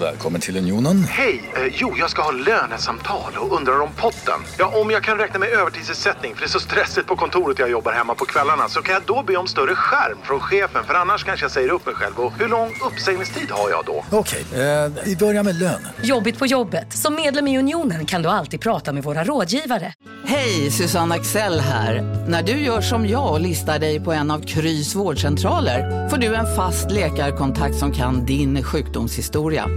[0.00, 1.04] Välkommen till Unionen.
[1.04, 1.50] Hej!
[1.56, 4.40] Eh, jo, jag ska ha lönesamtal och undrar om potten.
[4.58, 7.70] Ja, om jag kan räkna med övertidsersättning för det är så stressigt på kontoret jag
[7.70, 10.94] jobbar hemma på kvällarna så kan jag då be om större skärm från chefen för
[10.94, 12.20] annars kanske jag säger upp mig själv.
[12.20, 14.04] Och hur lång uppsägningstid har jag då?
[14.10, 15.88] Okej, eh, vi börjar med lön.
[16.02, 16.92] Jobbigt på jobbet.
[16.92, 19.92] Som medlem i Unionen kan du alltid prata med våra rådgivare.
[20.26, 22.02] Hej, Susanne Axel här.
[22.28, 26.34] När du gör som jag och listar dig på en av Krys vårdcentraler får du
[26.34, 29.66] en fast läkarkontakt som kan din sjukdomshistoria.